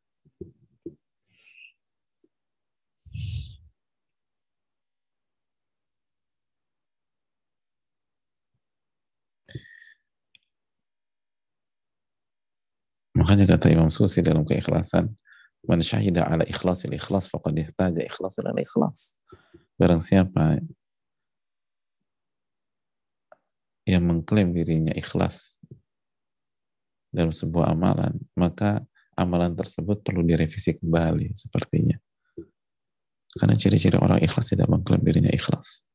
Makanya 13.15 13.55
kata 13.55 13.71
Imam 13.71 13.91
Susi 13.91 14.19
dalam 14.19 14.43
keikhlasan, 14.43 15.07
Man 15.65 15.81
syahida 15.81 16.29
ala 16.29 16.45
ikhlasil 16.45 16.93
ikhlas 16.93 17.25
faqad 17.33 17.57
ihtaja 17.57 17.97
ikhlasul 18.05 18.45
ala 18.45 18.61
ikhlas. 18.61 19.17
Barang 19.81 19.97
siapa 19.97 20.61
yang 23.89 24.05
mengklaim 24.05 24.53
dirinya 24.53 24.93
ikhlas 24.93 25.57
dalam 27.15 27.31
sebuah 27.31 27.71
amalan, 27.71 28.19
maka 28.35 28.83
amalan 29.15 29.55
tersebut 29.55 30.03
perlu 30.03 30.21
direvisi 30.27 30.75
kembali 30.75 31.31
sepertinya. 31.31 31.95
Karena 33.35 33.55
ciri-ciri 33.55 33.95
orang 33.99 34.19
ikhlas 34.19 34.51
tidak 34.51 34.67
mengklaim 34.67 35.03
dirinya 35.03 35.31
ikhlas. 35.31 35.87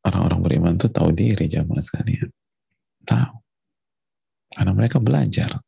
Orang-orang 0.00 0.40
beriman 0.42 0.74
itu 0.74 0.90
tahu 0.90 1.14
diri 1.14 1.46
jamaah 1.46 1.82
sekalian. 1.82 2.30
Tahu. 3.06 3.34
Karena 4.50 4.72
mereka 4.74 4.98
belajar. 4.98 5.62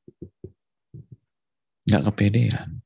Nggak 1.87 2.03
kepedean. 2.11 2.82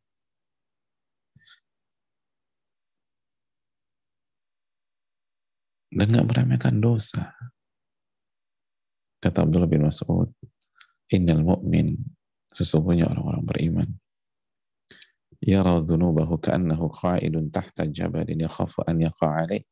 Dan 5.96 6.12
nggak 6.12 6.28
meremehkan 6.28 6.76
dosa. 6.76 7.32
Kata 9.16 9.48
Abdullah 9.48 9.70
bin 9.70 9.88
Mas'ud, 9.88 10.28
Innal 11.08 11.40
mu'min, 11.40 11.96
sesungguhnya 12.52 13.08
orang-orang 13.08 13.44
beriman, 13.48 13.88
yara 15.40 15.80
dhunubahu 15.80 16.36
ka'annahu 16.36 16.92
qa'idun 16.92 17.48
tahta 17.48 17.88
jabalin 17.88 18.44
yakhafu 18.44 18.84
an 18.84 19.00
yaqa'alaih 19.00 19.64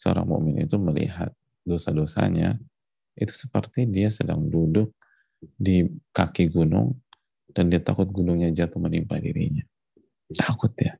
seorang 0.00 0.24
mukmin 0.24 0.64
itu 0.64 0.80
melihat 0.80 1.28
dosa-dosanya 1.60 2.56
itu 3.20 3.34
seperti 3.36 3.84
dia 3.84 4.08
sedang 4.08 4.48
duduk 4.48 4.96
di 5.60 5.84
kaki 6.16 6.48
gunung 6.48 6.96
dan 7.52 7.68
dia 7.68 7.84
takut 7.84 8.08
gunungnya 8.08 8.48
jatuh 8.48 8.80
menimpa 8.80 9.20
dirinya. 9.20 9.60
Takut 10.32 10.72
ya. 10.80 10.96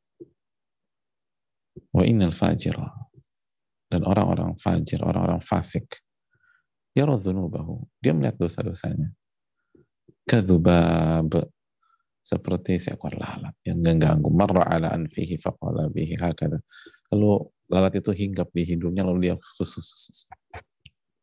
Wa 1.94 2.04
innal 2.04 2.36
fajir 2.36 2.76
dan 3.90 4.06
orang-orang 4.06 4.54
fajir, 4.54 5.02
orang-orang 5.02 5.42
fasik 5.42 5.98
yara 6.94 7.18
dhunubahu. 7.18 7.86
Dia 7.98 8.14
melihat 8.14 8.38
dosa-dosanya. 8.38 9.10
Kadzubab. 10.26 11.50
Seperti 12.20 12.78
seekor 12.78 13.16
lalat 13.16 13.56
yang 13.66 13.80
mengganggu. 13.82 14.28
Marra 14.30 14.62
ala 14.68 14.94
anfihi 14.94 15.40
faqala 15.40 15.90
bihi 15.90 16.14
hakada. 16.20 16.62
Lalu 17.10 17.48
lalat 17.66 17.98
itu 17.98 18.12
hinggap 18.12 18.52
di 18.54 18.62
hidungnya 18.62 19.02
lalu 19.02 19.32
dia 19.32 19.34
khusus 19.40 19.82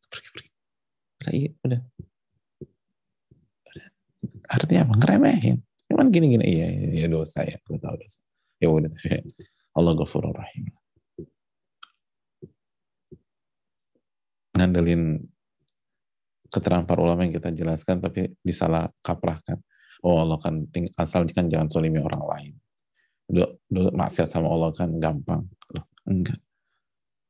pergi 0.09 0.29
pergi. 0.33 0.49
Udah 1.21 1.31
iya 1.31 1.49
udah. 1.63 1.81
Artinya 4.51 4.81
apa? 4.89 4.93
Ngeremehin. 4.99 5.57
Cuman 5.87 6.07
gini 6.11 6.27
gini 6.35 6.45
iya, 6.49 6.67
iya, 6.67 6.89
iya 7.03 7.07
dosa 7.07 7.45
ya. 7.45 7.55
Gue 7.63 7.79
tahu 7.79 7.95
dosa. 7.95 8.19
Ya 8.57 8.67
udah 8.73 8.91
Allah 9.77 9.93
ghafurur 9.93 10.33
rahim 10.33 10.76
ngandelin 14.57 15.21
keterangan 16.49 16.87
para 16.89 17.03
ulama 17.03 17.27
yang 17.27 17.35
kita 17.35 17.53
jelaskan 17.53 18.01
tapi 18.01 18.33
disalah 18.41 18.89
kaprahkan 19.05 19.61
oh 20.05 20.21
Allah 20.21 20.37
kan 20.37 20.67
ting 20.69 20.91
asal 20.99 21.25
kan 21.31 21.49
jangan 21.49 21.69
solimi 21.71 21.97
orang 22.01 22.23
lain. 22.27 22.53
Do, 23.27 23.59
do, 23.67 23.91
maksiat 23.91 24.29
sama 24.29 24.47
Allah 24.47 24.71
kan 24.75 24.93
gampang. 25.01 25.47
Loh 25.73 25.85
enggak. 26.05 26.39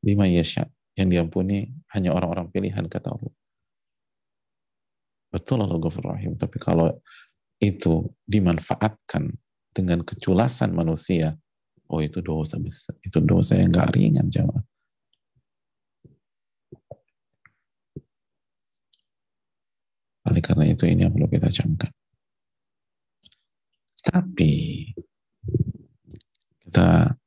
Lima 0.03 0.27
yasha. 0.27 0.67
Yang 0.97 1.09
diampuni 1.13 1.69
hanya 1.93 2.13
orang-orang 2.13 2.49
pilihan 2.49 2.85
kata 2.89 3.13
Allah. 3.13 3.33
Betul 5.29 5.61
Allah 5.61 5.77
Ghafur 5.77 6.09
Rahim. 6.09 6.37
Tapi 6.37 6.57
kalau 6.57 6.89
itu 7.57 8.05
dimanfaatkan 8.25 9.29
dengan 9.73 10.01
keculasan 10.05 10.73
manusia 10.73 11.37
oh 11.89 12.01
itu 12.01 12.21
dosa 12.21 12.61
besar. 12.61 12.97
Itu 13.01 13.21
dosa 13.21 13.57
yang 13.57 13.73
gak 13.73 13.93
ringan 13.97 14.29
jamaah 14.29 14.65
oleh 20.27 20.43
karena 20.43 20.67
itu 20.67 20.83
ini 20.85 21.07
yang 21.07 21.13
perlu 21.15 21.27
kita 21.31 21.47
camkan 21.49 21.91
tapi 24.07 24.53
kita 26.67 27.17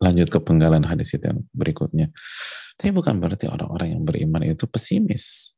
lanjut 0.00 0.28
ke 0.32 0.38
penggalan 0.40 0.88
hadis 0.88 1.12
itu 1.12 1.28
yang 1.28 1.44
berikutnya. 1.52 2.08
Tapi 2.80 2.90
bukan 2.96 3.20
berarti 3.20 3.44
orang-orang 3.52 3.92
yang 3.92 4.02
beriman 4.08 4.48
itu 4.48 4.64
pesimis. 4.64 5.52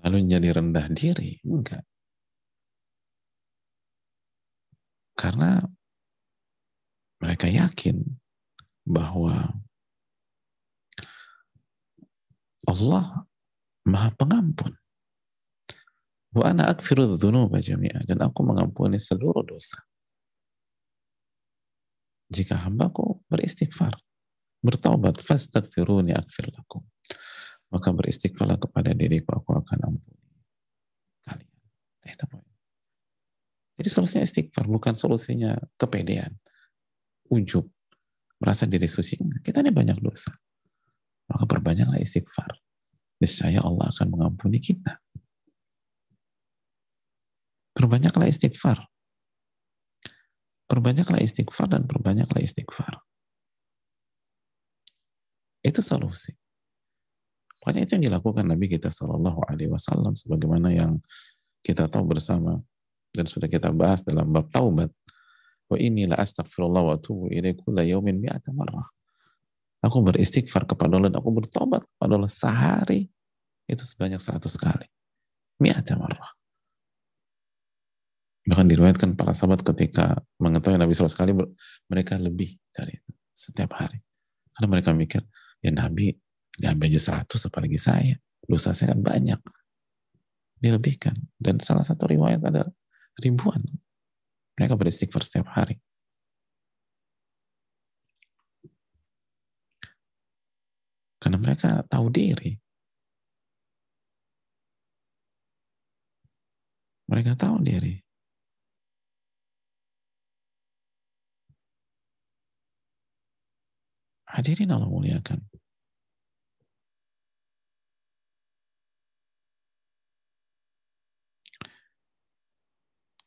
Lalu 0.00 0.24
jadi 0.24 0.48
rendah 0.56 0.88
diri. 0.88 1.36
Enggak. 1.44 1.84
Karena 5.16 5.60
mereka 7.20 7.48
yakin 7.48 8.00
bahwa 8.88 9.56
Allah 12.64 13.25
maha 13.86 14.10
pengampun. 14.18 14.74
Wa 16.36 16.52
ana 16.52 16.68
akfiru 16.68 17.16
dhunuba 17.16 17.62
jami'ah. 17.62 18.04
Dan 18.04 18.20
aku 18.20 18.44
mengampuni 18.44 19.00
seluruh 19.00 19.46
dosa 19.46 19.80
jika 22.26 22.58
hambaku 22.58 23.22
beristighfar, 23.30 23.94
bertaubat, 24.62 25.22
fastaghfiruni 25.22 26.10
akfir 26.14 26.50
lakum. 26.50 26.82
Maka 27.70 27.90
beristighfarlah 27.94 28.58
kepada 28.58 28.94
diriku, 28.94 29.38
aku 29.38 29.58
akan 29.58 29.78
ampuni 29.94 30.26
kalian. 31.26 31.58
Nah. 32.30 32.42
Jadi 33.76 33.88
solusinya 33.92 34.24
istighfar, 34.24 34.64
bukan 34.70 34.94
solusinya 34.96 35.58
kepedean, 35.76 36.32
ujub, 37.28 37.66
merasa 38.40 38.64
diri 38.64 38.88
suci. 38.88 39.18
Kita 39.42 39.60
ini 39.60 39.74
banyak 39.74 39.98
dosa. 40.00 40.32
Maka 41.26 41.44
perbanyaklah 41.44 42.00
istighfar. 42.00 42.54
Niscaya 43.16 43.64
Allah 43.64 43.88
akan 43.96 44.08
mengampuni 44.12 44.60
kita. 44.60 45.00
Perbanyaklah 47.76 48.28
istighfar. 48.28 48.88
Perbanyaklah 50.66 51.20
istighfar 51.20 51.70
dan 51.72 51.84
perbanyaklah 51.84 52.40
istighfar. 52.40 53.04
Itu 55.60 55.84
solusi. 55.84 56.32
Pokoknya 57.66 57.82
itu 57.82 57.98
yang 57.98 58.04
dilakukan 58.12 58.46
Nabi 58.46 58.70
kita 58.70 58.88
Shallallahu 58.94 59.42
Alaihi 59.50 59.70
Wasallam 59.74 60.14
sebagaimana 60.14 60.70
yang 60.70 61.02
kita 61.66 61.90
tahu 61.90 62.06
bersama 62.06 62.62
dan 63.10 63.26
sudah 63.26 63.50
kita 63.50 63.74
bahas 63.74 64.06
dalam 64.06 64.30
bab 64.30 64.46
taubat. 64.54 64.88
Wa 65.66 65.74
inilah 65.74 66.14
astagfirullah 66.14 66.94
wa 66.94 66.96
tubu 67.02 67.26
ilaiku 67.26 67.74
la 67.74 67.82
yaumin 67.82 68.22
mi'ata 68.22 68.54
marrah. 68.54 68.86
Aku 69.86 70.02
beristighfar 70.02 70.66
kepada 70.66 70.98
Allah 70.98 71.14
dan 71.14 71.22
aku 71.22 71.30
bertobat 71.30 71.86
kepada 71.86 72.18
Allah 72.18 72.32
sehari 72.32 73.06
itu 73.70 73.82
sebanyak 73.86 74.18
seratus 74.18 74.58
kali. 74.58 74.86
Mi'ata 75.62 75.94
marrah. 75.94 76.34
Bahkan 78.46 78.66
diriwayatkan 78.66 79.18
para 79.18 79.34
sahabat 79.34 79.62
ketika 79.62 80.22
mengetahui 80.38 80.78
Nabi 80.78 80.94
SAW 80.94 81.10
sekali, 81.10 81.34
mereka 81.90 82.14
lebih 82.18 82.54
dari 82.70 82.94
itu 82.94 83.10
setiap 83.34 83.74
hari. 83.74 83.98
Karena 84.54 84.66
mereka 84.70 84.90
mikir, 84.94 85.22
ya 85.62 85.74
Nabi 85.74 86.14
diambil 86.54 86.86
aja 86.94 87.22
100 87.26 87.46
apalagi 87.50 87.78
saya. 87.78 88.14
Dosa 88.46 88.70
saya 88.70 88.94
kan 88.94 89.02
banyak. 89.02 89.40
Dilebihkan. 90.62 91.18
Dan 91.34 91.58
salah 91.58 91.82
satu 91.82 92.06
riwayat 92.06 92.40
ada 92.46 92.70
ribuan. 93.18 93.60
Mereka 94.56 94.78
beristighfar 94.78 95.26
setiap 95.26 95.50
hari. 95.52 95.76
Karena 101.26 101.42
mereka 101.42 101.82
tahu 101.90 102.06
diri. 102.06 102.54
Mereka 107.10 107.34
tahu 107.34 107.66
diri. 107.66 107.98
Hadirin 114.30 114.70
Allah 114.70 114.86
muliakan. 114.86 115.42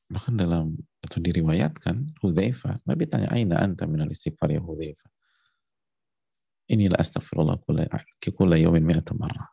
Bahkan 0.07 0.39
dalam 0.39 0.79
atau 1.03 1.19
diriwayatkan 1.19 2.23
Hudzaifah, 2.23 2.79
Nabi 2.87 3.03
tanya 3.11 3.27
aina 3.35 3.59
anta 3.59 3.83
min 3.91 3.99
al-istighfar 4.07 4.55
ya 4.55 4.63
Hudzaifah. 4.63 5.18
Inilah 6.69 7.01
astagfirullah 7.01 7.57
kula 7.65 8.55
yawmin 8.61 8.85
mi'ata 8.85 9.17
marrah. 9.17 9.49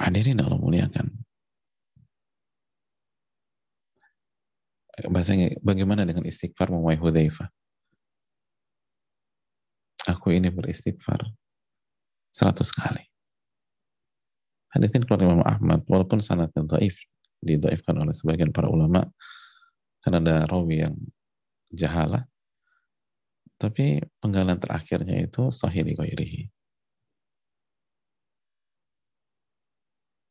Hadirin 0.00 0.40
Allah 0.42 0.58
muliakan. 0.58 1.06
Bahasanya 5.06 5.58
bagaimana 5.62 6.02
dengan 6.08 6.26
istighfar 6.26 6.72
memuai 6.72 6.98
Hudzaifah? 6.98 7.48
Aku 10.10 10.34
ini 10.34 10.50
beristighfar 10.52 11.24
seratus 12.34 12.74
kali. 12.74 13.13
Hadithin 14.74 15.06
keluar 15.06 15.22
Imam 15.22 15.42
Ahmad, 15.46 15.86
walaupun 15.86 16.18
sanatnya 16.18 16.66
dhaif, 16.66 16.98
didaifkan 17.38 17.94
oleh 17.94 18.10
sebagian 18.10 18.50
para 18.50 18.66
ulama, 18.66 19.06
karena 20.02 20.18
ada 20.18 20.36
rawi 20.50 20.82
yang 20.82 20.94
jahala, 21.70 22.26
tapi 23.54 24.02
penggalan 24.18 24.58
terakhirnya 24.58 25.14
itu 25.22 25.54
sahih 25.54 25.86
li 25.86 25.94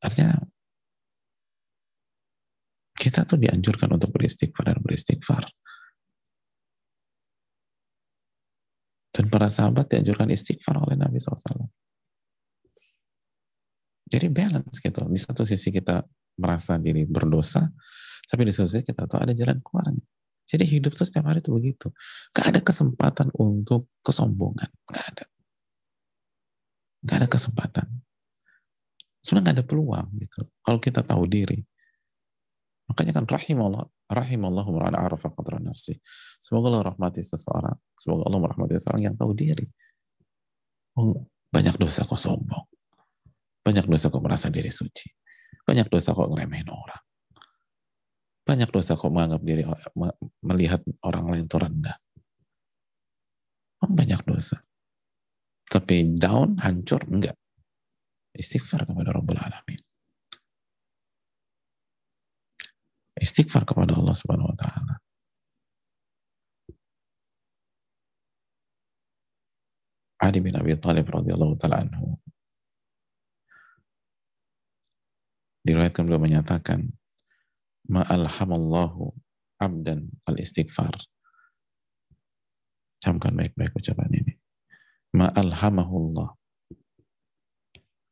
Artinya 0.03 0.35
kita 2.99 3.23
tuh 3.23 3.39
dianjurkan 3.39 3.89
untuk 3.95 4.11
beristighfar 4.11 4.75
dan 4.75 4.79
beristighfar. 4.83 5.43
Dan 9.13 9.29
para 9.29 9.47
sahabat 9.47 9.93
dianjurkan 9.93 10.27
istighfar 10.33 10.81
oleh 10.81 10.97
Nabi 10.97 11.21
SAW. 11.21 11.82
Jadi 14.13 14.29
balance 14.29 14.77
gitu. 14.77 15.01
Di 15.09 15.17
satu 15.17 15.41
sisi 15.41 15.73
kita 15.73 16.05
merasa 16.37 16.77
diri 16.77 17.01
berdosa, 17.09 17.65
tapi 18.29 18.45
di 18.45 18.53
satu 18.53 18.69
sisi 18.69 18.85
kita 18.85 19.09
tahu 19.09 19.25
ada 19.25 19.33
jalan 19.33 19.57
keluarnya. 19.65 20.05
Jadi 20.45 20.69
hidup 20.69 20.93
tuh 20.93 21.09
setiap 21.09 21.33
hari 21.33 21.41
tuh 21.41 21.57
begitu. 21.57 21.89
Gak 22.29 22.53
ada 22.53 22.61
kesempatan 22.61 23.33
untuk 23.41 23.89
kesombongan. 24.05 24.69
Gak 24.93 25.05
ada. 25.17 25.25
Gak 27.09 27.17
ada 27.25 27.27
kesempatan. 27.31 27.87
Sebenarnya 29.23 29.55
nggak 29.55 29.57
ada 29.57 29.65
peluang 29.65 30.07
gitu. 30.19 30.41
Kalau 30.61 30.79
kita 30.83 30.99
tahu 30.99 31.23
diri. 31.31 31.63
Makanya 32.91 33.15
kan 33.15 33.25
rahimallah, 33.25 33.87
rahimallahu 34.11 34.69
mar'an 34.75 34.99
arafa 34.99 35.31
qadra 35.31 35.63
nafsi. 35.63 35.95
Semoga 36.43 36.67
Allah 36.67 36.91
rahmati 36.91 37.23
seseorang. 37.23 37.79
Semoga 37.95 38.27
Allah 38.27 38.39
merahmati 38.43 38.75
seseorang 38.75 39.07
yang 39.07 39.15
tahu 39.15 39.31
diri. 39.31 39.63
Oh, 40.99 41.23
banyak 41.55 41.79
dosa 41.79 42.03
kok 42.03 42.19
sombong. 42.19 42.67
Banyak 43.63 43.87
dosa 43.87 44.11
kok 44.11 44.19
merasa 44.19 44.51
diri 44.51 44.67
suci. 44.67 45.07
Banyak 45.63 45.87
dosa 45.87 46.11
kok 46.11 46.27
ngeremehin 46.27 46.67
orang. 46.67 47.03
Banyak 48.43 48.69
dosa 48.75 48.99
kok 48.99 49.07
menganggap 49.07 49.39
diri 49.39 49.63
melihat 50.43 50.83
orang 51.07 51.31
lain 51.31 51.47
itu 51.47 51.55
rendah. 51.55 51.95
Banyak 53.79 54.21
dosa. 54.27 54.59
Tapi 55.67 56.19
down, 56.19 56.59
hancur, 56.59 57.07
enggak. 57.07 57.39
Istighfar 58.35 58.83
kepada 58.83 59.15
Rabbul 59.15 59.39
Alamin. 59.39 59.79
Istighfar 63.15 63.63
kepada 63.63 63.95
Allah 63.95 64.15
Subhanahu 64.17 64.51
wa 64.51 64.57
taala. 64.59 64.95
Ali 70.23 70.39
bin 70.39 70.55
Abi 70.55 70.75
Thalib 70.79 71.07
radhiyallahu 71.07 71.59
taala 71.59 71.83
anhu 71.83 72.22
diriwayatkan 75.63 76.05
beliau 76.05 76.21
menyatakan 76.21 76.91
ma'alhamallahu 77.87 79.15
abdan 79.59 80.07
al-istighfar. 80.27 80.91
Camkan 83.03 83.35
baik-baik 83.35 83.75
ucapan 83.75 84.07
ini. 84.11 84.33
Ma'alhamahullah 85.15 86.35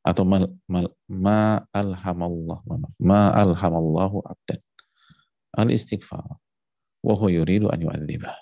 atau 0.02 0.26
ma'alhamallah 0.26 2.60
ma'alhamallahu 3.00 4.18
abdan 4.26 4.60
al-istighfar. 5.56 6.26
Wa 7.02 7.16
yuridu 7.32 7.72
an 7.72 7.82
yu'adzibah 7.82 8.36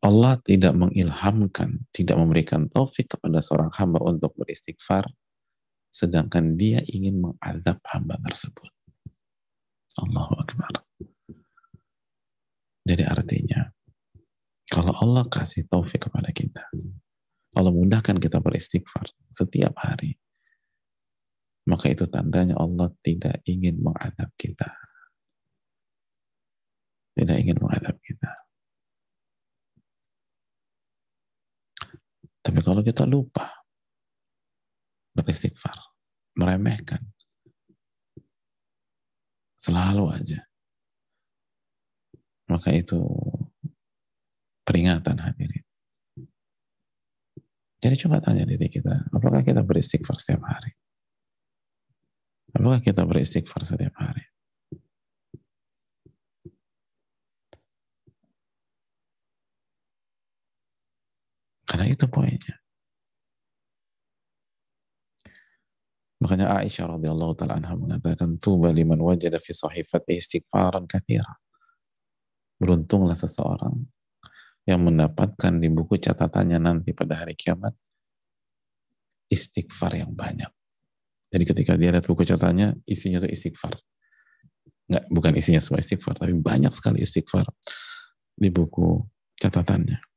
Allah 0.00 0.40
tidak 0.40 0.72
mengilhamkan, 0.72 1.84
tidak 1.92 2.16
memberikan 2.16 2.72
taufik 2.72 3.12
kepada 3.12 3.44
seorang 3.44 3.68
hamba 3.76 4.00
untuk 4.00 4.32
beristighfar, 4.32 5.04
sedangkan 5.92 6.56
dia 6.56 6.80
ingin 6.88 7.20
mengadab 7.20 7.84
hamba 7.92 8.16
tersebut. 8.24 8.72
Allahu 10.00 10.40
Akbar. 10.40 10.72
Jadi 12.88 13.04
artinya, 13.04 13.68
kalau 14.72 14.96
Allah 14.96 15.28
kasih 15.28 15.68
taufik 15.68 16.08
kepada 16.08 16.32
kita, 16.32 16.64
Allah 17.60 17.72
mudahkan 17.74 18.16
kita 18.16 18.40
beristighfar 18.40 19.04
setiap 19.28 19.76
hari, 19.84 20.16
maka 21.68 21.92
itu 21.92 22.08
tandanya 22.08 22.56
Allah 22.56 22.88
tidak 23.04 23.44
ingin 23.44 23.84
mengadab 23.84 24.32
kita. 24.40 24.72
Tidak 27.12 27.36
ingin 27.36 27.60
mengadab 27.60 28.00
kita. 28.00 28.32
Tapi 32.40 32.60
kalau 32.64 32.80
kita 32.80 33.04
lupa 33.04 33.46
beristighfar, 35.12 35.76
meremehkan, 36.36 37.04
selalu 39.60 40.08
aja, 40.08 40.40
maka 42.48 42.72
itu 42.72 42.96
peringatan 44.64 45.20
hadirin. 45.20 45.64
Jadi 47.80 47.96
coba 48.04 48.20
tanya 48.20 48.44
diri 48.44 48.68
kita, 48.68 49.08
apakah 49.12 49.40
kita 49.40 49.64
beristighfar 49.64 50.16
setiap 50.20 50.44
hari? 50.48 50.72
Apakah 52.52 52.80
kita 52.84 53.02
beristighfar 53.08 53.64
setiap 53.64 53.94
hari? 54.00 54.24
Karena 61.80 61.96
itu 61.96 62.04
poinnya. 62.12 62.60
Makanya 66.20 66.60
Aisyah 66.60 67.00
radhiyallahu 67.00 67.32
taala 67.32 67.56
anha 67.56 67.72
mengatakan 67.72 68.36
tuba 68.36 68.68
liman 68.68 69.00
wajada 69.00 69.40
fi 69.40 69.56
sahifati 69.56 70.20
istighfaran 70.20 70.84
katsira. 70.84 71.40
Beruntunglah 72.60 73.16
seseorang 73.16 73.80
yang 74.68 74.84
mendapatkan 74.84 75.56
di 75.56 75.72
buku 75.72 75.96
catatannya 75.96 76.60
nanti 76.60 76.92
pada 76.92 77.24
hari 77.24 77.32
kiamat 77.32 77.72
istighfar 79.32 80.04
yang 80.04 80.12
banyak. 80.12 80.52
Jadi 81.32 81.44
ketika 81.48 81.80
dia 81.80 81.96
lihat 81.96 82.04
buku 82.04 82.28
catatannya 82.28 82.84
isinya 82.84 83.24
itu 83.24 83.32
istighfar. 83.32 83.80
Enggak, 84.84 85.08
bukan 85.08 85.32
isinya 85.32 85.64
semua 85.64 85.80
istighfar, 85.80 86.20
tapi 86.20 86.36
banyak 86.36 86.76
sekali 86.76 87.00
istighfar 87.00 87.48
di 88.36 88.52
buku 88.52 89.00
catatannya. 89.40 90.09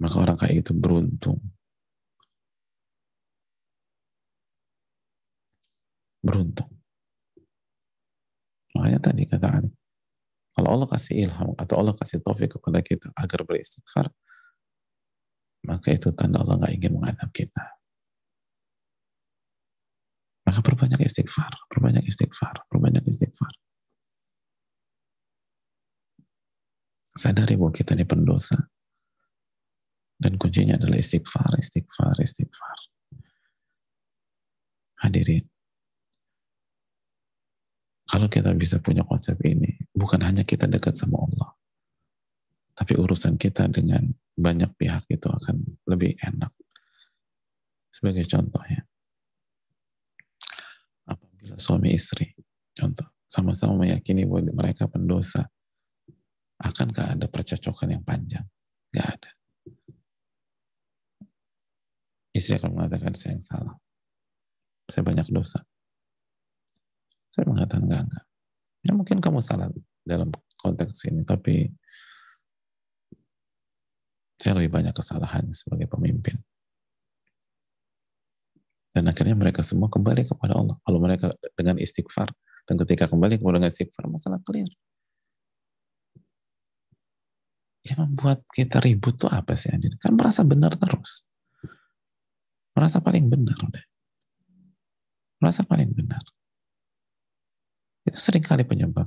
Maka 0.00 0.16
orang 0.16 0.36
kayak 0.40 0.64
itu 0.64 0.72
beruntung. 0.72 1.38
Beruntung. 6.24 6.72
Makanya 8.76 9.00
tadi 9.00 9.28
katakan, 9.28 9.68
kalau 10.56 10.68
Allah 10.72 10.88
kasih 10.88 11.28
ilham 11.28 11.52
atau 11.56 11.74
Allah 11.80 11.92
kasih 11.92 12.24
taufik 12.24 12.56
kepada 12.56 12.80
kita 12.80 13.12
agar 13.12 13.44
beristighfar, 13.44 14.08
maka 15.68 15.92
itu 15.92 16.08
tanda 16.16 16.40
Allah 16.40 16.56
nggak 16.56 16.74
ingin 16.80 16.92
mengadab 16.96 17.28
kita. 17.32 17.76
Maka 20.48 20.64
perbanyak 20.64 21.04
istighfar, 21.04 21.52
perbanyak 21.68 22.08
istighfar, 22.08 22.64
perbanyak 22.72 23.04
istighfar. 23.04 23.52
Sadari 27.12 27.60
bahwa 27.60 27.70
kita 27.70 27.92
ini 27.92 28.08
pendosa, 28.08 28.56
dan 30.20 30.36
kuncinya 30.36 30.76
adalah 30.76 31.00
istighfar, 31.00 31.56
istighfar, 31.56 32.12
istighfar. 32.20 32.78
Hadirin. 35.00 35.48
Kalau 38.04 38.28
kita 38.28 38.52
bisa 38.52 38.76
punya 38.84 39.00
konsep 39.00 39.40
ini, 39.48 39.80
bukan 39.96 40.20
hanya 40.20 40.44
kita 40.44 40.68
dekat 40.68 40.92
sama 40.98 41.24
Allah, 41.24 41.56
tapi 42.76 43.00
urusan 43.00 43.40
kita 43.40 43.70
dengan 43.72 44.12
banyak 44.36 44.76
pihak 44.76 45.08
itu 45.08 45.24
akan 45.24 45.56
lebih 45.88 46.18
enak. 46.20 46.52
Sebagai 47.88 48.26
contoh 48.28 48.60
ya, 48.66 48.82
apabila 51.06 51.56
suami 51.56 51.96
istri, 51.96 52.34
contoh, 52.74 53.08
sama-sama 53.30 53.86
meyakini 53.86 54.26
bahwa 54.26 54.52
mereka 54.58 54.90
pendosa, 54.90 55.46
akankah 56.60 57.14
ada 57.14 57.30
percocokan 57.30 57.94
yang 57.94 58.04
panjang? 58.04 58.44
Gak 58.90 59.06
ada 59.06 59.30
istri 62.34 62.58
akan 62.58 62.74
mengatakan 62.74 63.12
saya 63.18 63.36
yang 63.36 63.44
salah. 63.44 63.76
Saya 64.90 65.02
banyak 65.06 65.28
dosa. 65.30 65.62
Saya 67.30 67.46
mengatakan 67.46 67.86
enggak, 67.86 68.02
enggak. 68.10 68.24
Ya 68.82 68.92
mungkin 68.96 69.18
kamu 69.22 69.38
salah 69.38 69.70
dalam 70.02 70.34
konteks 70.58 71.06
ini, 71.06 71.22
tapi 71.22 71.70
saya 74.40 74.56
lebih 74.58 74.72
banyak 74.72 74.94
kesalahan 74.96 75.46
sebagai 75.52 75.86
pemimpin. 75.86 76.40
Dan 78.90 79.06
akhirnya 79.06 79.38
mereka 79.38 79.62
semua 79.62 79.86
kembali 79.86 80.26
kepada 80.26 80.58
Allah. 80.58 80.74
Kalau 80.82 80.98
mereka 80.98 81.30
dengan 81.54 81.78
istighfar, 81.78 82.34
dan 82.66 82.74
ketika 82.82 83.06
kembali 83.06 83.38
kepada 83.38 83.62
istighfar, 83.68 84.10
masalah 84.10 84.42
clear. 84.42 84.66
Yang 87.86 87.98
membuat 88.02 88.42
kita 88.50 88.82
ribut 88.82 89.16
tuh 89.16 89.30
apa 89.30 89.54
sih? 89.54 89.70
Kan 90.02 90.18
merasa 90.18 90.42
benar 90.42 90.74
terus. 90.74 91.30
Merasa 92.80 92.96
paling 93.04 93.28
benar 93.28 93.60
udah. 93.60 93.84
Merasa 95.36 95.60
paling 95.68 95.92
benar. 95.92 96.24
Itu 98.08 98.16
sering 98.16 98.40
kali 98.40 98.64
penyebab. 98.64 99.04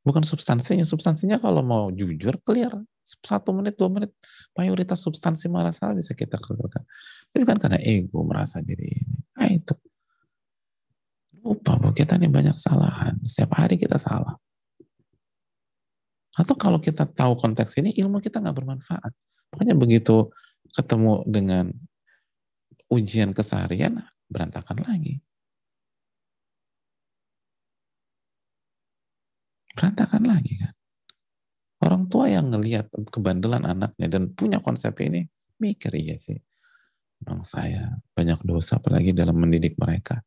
Bukan 0.00 0.24
substansinya. 0.24 0.88
Substansinya 0.88 1.36
kalau 1.36 1.60
mau 1.60 1.92
jujur, 1.92 2.40
clear. 2.40 2.72
Satu 3.04 3.52
menit, 3.52 3.76
dua 3.76 3.92
menit, 3.92 4.16
mayoritas 4.56 5.04
substansi 5.04 5.52
salah 5.76 5.92
bisa 5.92 6.16
kita 6.16 6.40
keluarkan. 6.40 6.88
Tapi 7.36 7.44
kan 7.44 7.60
karena 7.60 7.76
ego 7.84 8.24
merasa 8.24 8.64
diri 8.64 8.96
ini. 8.96 9.16
Nah 9.36 9.48
itu. 9.52 9.76
Lupa 11.44 11.76
bahwa 11.76 11.92
kita 11.92 12.16
ini 12.16 12.32
banyak 12.32 12.56
kesalahan. 12.56 13.20
Setiap 13.28 13.60
hari 13.60 13.76
kita 13.76 14.00
salah. 14.00 14.40
Atau 16.32 16.56
kalau 16.56 16.80
kita 16.80 17.04
tahu 17.04 17.36
konteks 17.36 17.76
ini, 17.76 17.92
ilmu 17.92 18.24
kita 18.24 18.40
nggak 18.40 18.56
bermanfaat. 18.56 19.12
Makanya 19.52 19.76
begitu 19.76 20.32
ketemu 20.72 21.20
dengan 21.28 21.76
ujian 22.92 23.34
keseharian 23.34 24.02
berantakan 24.30 24.82
lagi. 24.82 25.18
Berantakan 29.76 30.24
lagi 30.24 30.54
kan. 30.56 30.74
Orang 31.84 32.08
tua 32.08 32.32
yang 32.32 32.48
ngelihat 32.48 32.88
kebandelan 33.12 33.68
anaknya 33.68 34.08
dan 34.08 34.32
punya 34.32 34.64
konsep 34.64 34.96
ini, 35.04 35.28
mikir 35.60 35.92
iya 35.92 36.16
sih. 36.16 36.40
Memang 37.20 37.44
saya 37.44 38.00
banyak 38.16 38.40
dosa 38.44 38.80
apalagi 38.80 39.12
dalam 39.12 39.36
mendidik 39.36 39.76
mereka. 39.76 40.24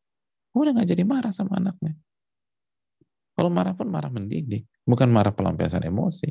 Udah 0.53 0.73
gak 0.77 0.89
jadi 0.89 1.03
marah 1.05 1.33
sama 1.33 1.57
anaknya. 1.57 1.97
Kalau 3.33 3.49
marah 3.49 3.71
pun 3.71 3.87
marah 3.87 4.11
mendidik, 4.11 4.67
bukan 4.83 5.07
marah 5.09 5.31
pelampiasan 5.31 5.87
emosi. 5.87 6.29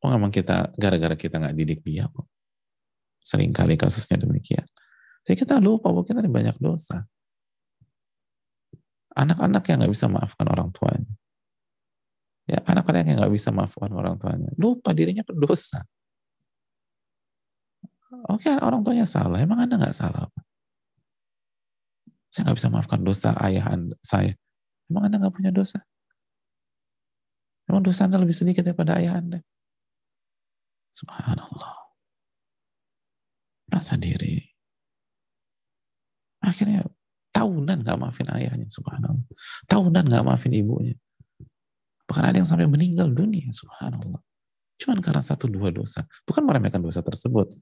Oh 0.00 0.08
memang 0.08 0.32
kita 0.32 0.72
gara-gara 0.80 1.12
kita 1.12 1.36
nggak 1.36 1.56
didik 1.56 1.80
dia 1.84 2.08
kok. 2.08 2.24
Seringkali 3.20 3.76
kasusnya 3.76 4.20
demikian. 4.20 4.64
Jadi 5.24 5.36
kita 5.36 5.60
lupa 5.60 5.92
bahwa 5.92 6.04
kita 6.08 6.24
banyak 6.24 6.56
dosa. 6.56 7.04
Anak-anak 9.12 9.62
yang 9.68 9.84
nggak 9.84 9.92
bisa 9.92 10.06
maafkan 10.08 10.46
orang 10.48 10.72
tuanya. 10.72 11.14
Ya, 12.48 12.58
anak-anak 12.64 13.04
yang 13.04 13.18
nggak 13.20 13.34
bisa 13.34 13.52
maafkan 13.52 13.92
orang 13.92 14.16
tuanya. 14.16 14.48
Lupa 14.56 14.96
dirinya 14.96 15.22
berdosa. 15.22 15.84
Oke, 18.26 18.50
orang 18.58 18.82
tuanya 18.82 19.06
salah. 19.06 19.38
Emang 19.38 19.60
Anda 19.60 19.76
nggak 19.78 19.94
salah? 19.94 20.26
Saya 22.30 22.46
nggak 22.46 22.58
bisa 22.62 22.70
maafkan 22.70 23.02
dosa 23.02 23.34
ayah 23.42 23.74
anda, 23.74 23.98
saya. 24.06 24.38
Emang 24.86 25.10
Anda 25.10 25.18
nggak 25.18 25.34
punya 25.34 25.50
dosa? 25.50 25.82
Emang 27.66 27.82
dosa 27.82 28.06
Anda 28.06 28.22
lebih 28.22 28.38
sedikit 28.38 28.62
daripada 28.62 29.02
ayah 29.02 29.18
Anda? 29.18 29.42
Subhanallah. 30.94 31.79
Rasa 33.70 33.94
diri. 33.94 34.42
Akhirnya 36.42 36.82
tahunan 37.30 37.86
gak 37.86 37.98
maafin 38.00 38.26
ayahnya, 38.34 38.66
subhanallah. 38.66 39.22
Tahunan 39.70 40.04
gak 40.10 40.24
maafin 40.26 40.52
ibunya. 40.52 40.96
Bahkan 42.10 42.24
ada 42.26 42.36
yang 42.42 42.48
sampai 42.48 42.66
meninggal 42.66 43.06
dunia, 43.14 43.46
subhanallah. 43.54 44.18
Cuman 44.80 44.98
karena 44.98 45.22
satu 45.22 45.46
dua 45.46 45.70
dosa. 45.70 46.02
Bukan 46.26 46.42
meremehkan 46.42 46.82
dosa 46.82 47.04
tersebut. 47.04 47.54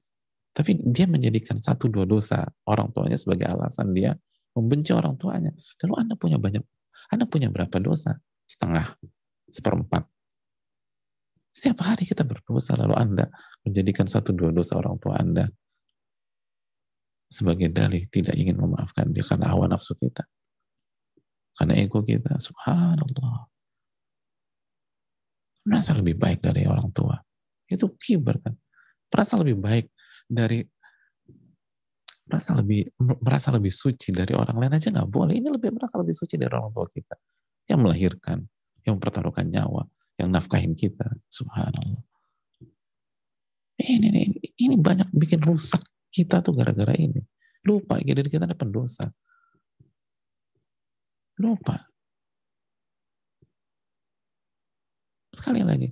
Tapi 0.55 0.81
dia 0.81 1.05
menjadikan 1.05 1.61
satu 1.61 1.85
dua 1.85 2.09
dosa 2.09 2.49
orang 2.65 2.89
tuanya 2.89 3.21
sebagai 3.21 3.45
alasan 3.45 3.93
dia 3.93 4.17
membenci 4.57 4.89
orang 4.95 5.13
tuanya. 5.21 5.53
Lalu 5.85 5.93
Anda 5.93 6.13
punya 6.17 6.41
banyak, 6.41 6.63
Anda 7.13 7.29
punya 7.29 7.53
berapa 7.53 7.77
dosa? 7.77 8.17
Setengah, 8.49 8.97
seperempat, 9.53 10.09
setiap 11.49 11.81
hari 11.81 12.05
kita 12.05 12.23
berdosa, 12.23 12.77
lalu 12.77 12.95
Anda 12.95 13.25
menjadikan 13.65 14.05
satu 14.05 14.31
dua 14.31 14.53
dosa 14.53 14.77
orang 14.77 14.95
tua 15.01 15.17
Anda 15.17 15.49
sebagai 17.29 17.69
dalih 17.69 18.09
tidak 18.09 18.33
ingin 18.33 18.57
memaafkan 18.57 19.13
dia 19.13 19.21
karena 19.21 19.53
hawa 19.53 19.69
nafsu 19.69 19.93
kita. 19.93 20.25
Karena 21.53 21.77
ego 21.77 22.01
kita, 22.01 22.41
subhanallah. 22.41 23.45
Merasa 25.69 25.93
lebih 25.93 26.17
baik 26.17 26.41
dari 26.41 26.65
orang 26.65 26.89
tua. 26.89 27.21
Itu 27.69 27.93
kibar 28.01 28.41
kan. 28.41 28.57
Merasa 29.13 29.37
lebih 29.37 29.61
baik 29.61 29.85
dari 30.25 30.65
merasa 32.29 32.53
lebih 32.53 32.85
merasa 33.01 33.49
lebih 33.49 33.73
suci 33.73 34.13
dari 34.13 34.37
orang 34.37 34.57
lain 34.57 34.73
aja 34.77 34.89
nggak 34.89 35.09
boleh. 35.09 35.37
Ini 35.37 35.49
lebih 35.53 35.69
merasa 35.73 36.01
lebih 36.01 36.17
suci 36.17 36.37
dari 36.37 36.49
orang 36.49 36.73
tua 36.73 36.89
kita 36.89 37.17
yang 37.69 37.85
melahirkan, 37.85 38.45
yang 38.85 38.97
mempertaruhkan 38.97 39.45
nyawa, 39.49 39.85
yang 40.17 40.33
nafkahin 40.33 40.73
kita. 40.73 41.05
Subhanallah. 41.29 42.01
Ini, 43.79 44.11
ini, 44.11 44.21
ini 44.59 44.75
banyak 44.75 45.13
bikin 45.15 45.39
rusak 45.45 45.79
kita 46.09 46.41
tuh 46.41 46.53
gara-gara 46.57 46.93
ini. 46.97 47.21
Lupa 47.65 48.01
diri 48.01 48.29
kita 48.29 48.45
ada 48.49 48.57
pendosa. 48.57 49.07
Lupa. 51.39 51.87
Sekali 55.31 55.63
lagi, 55.63 55.87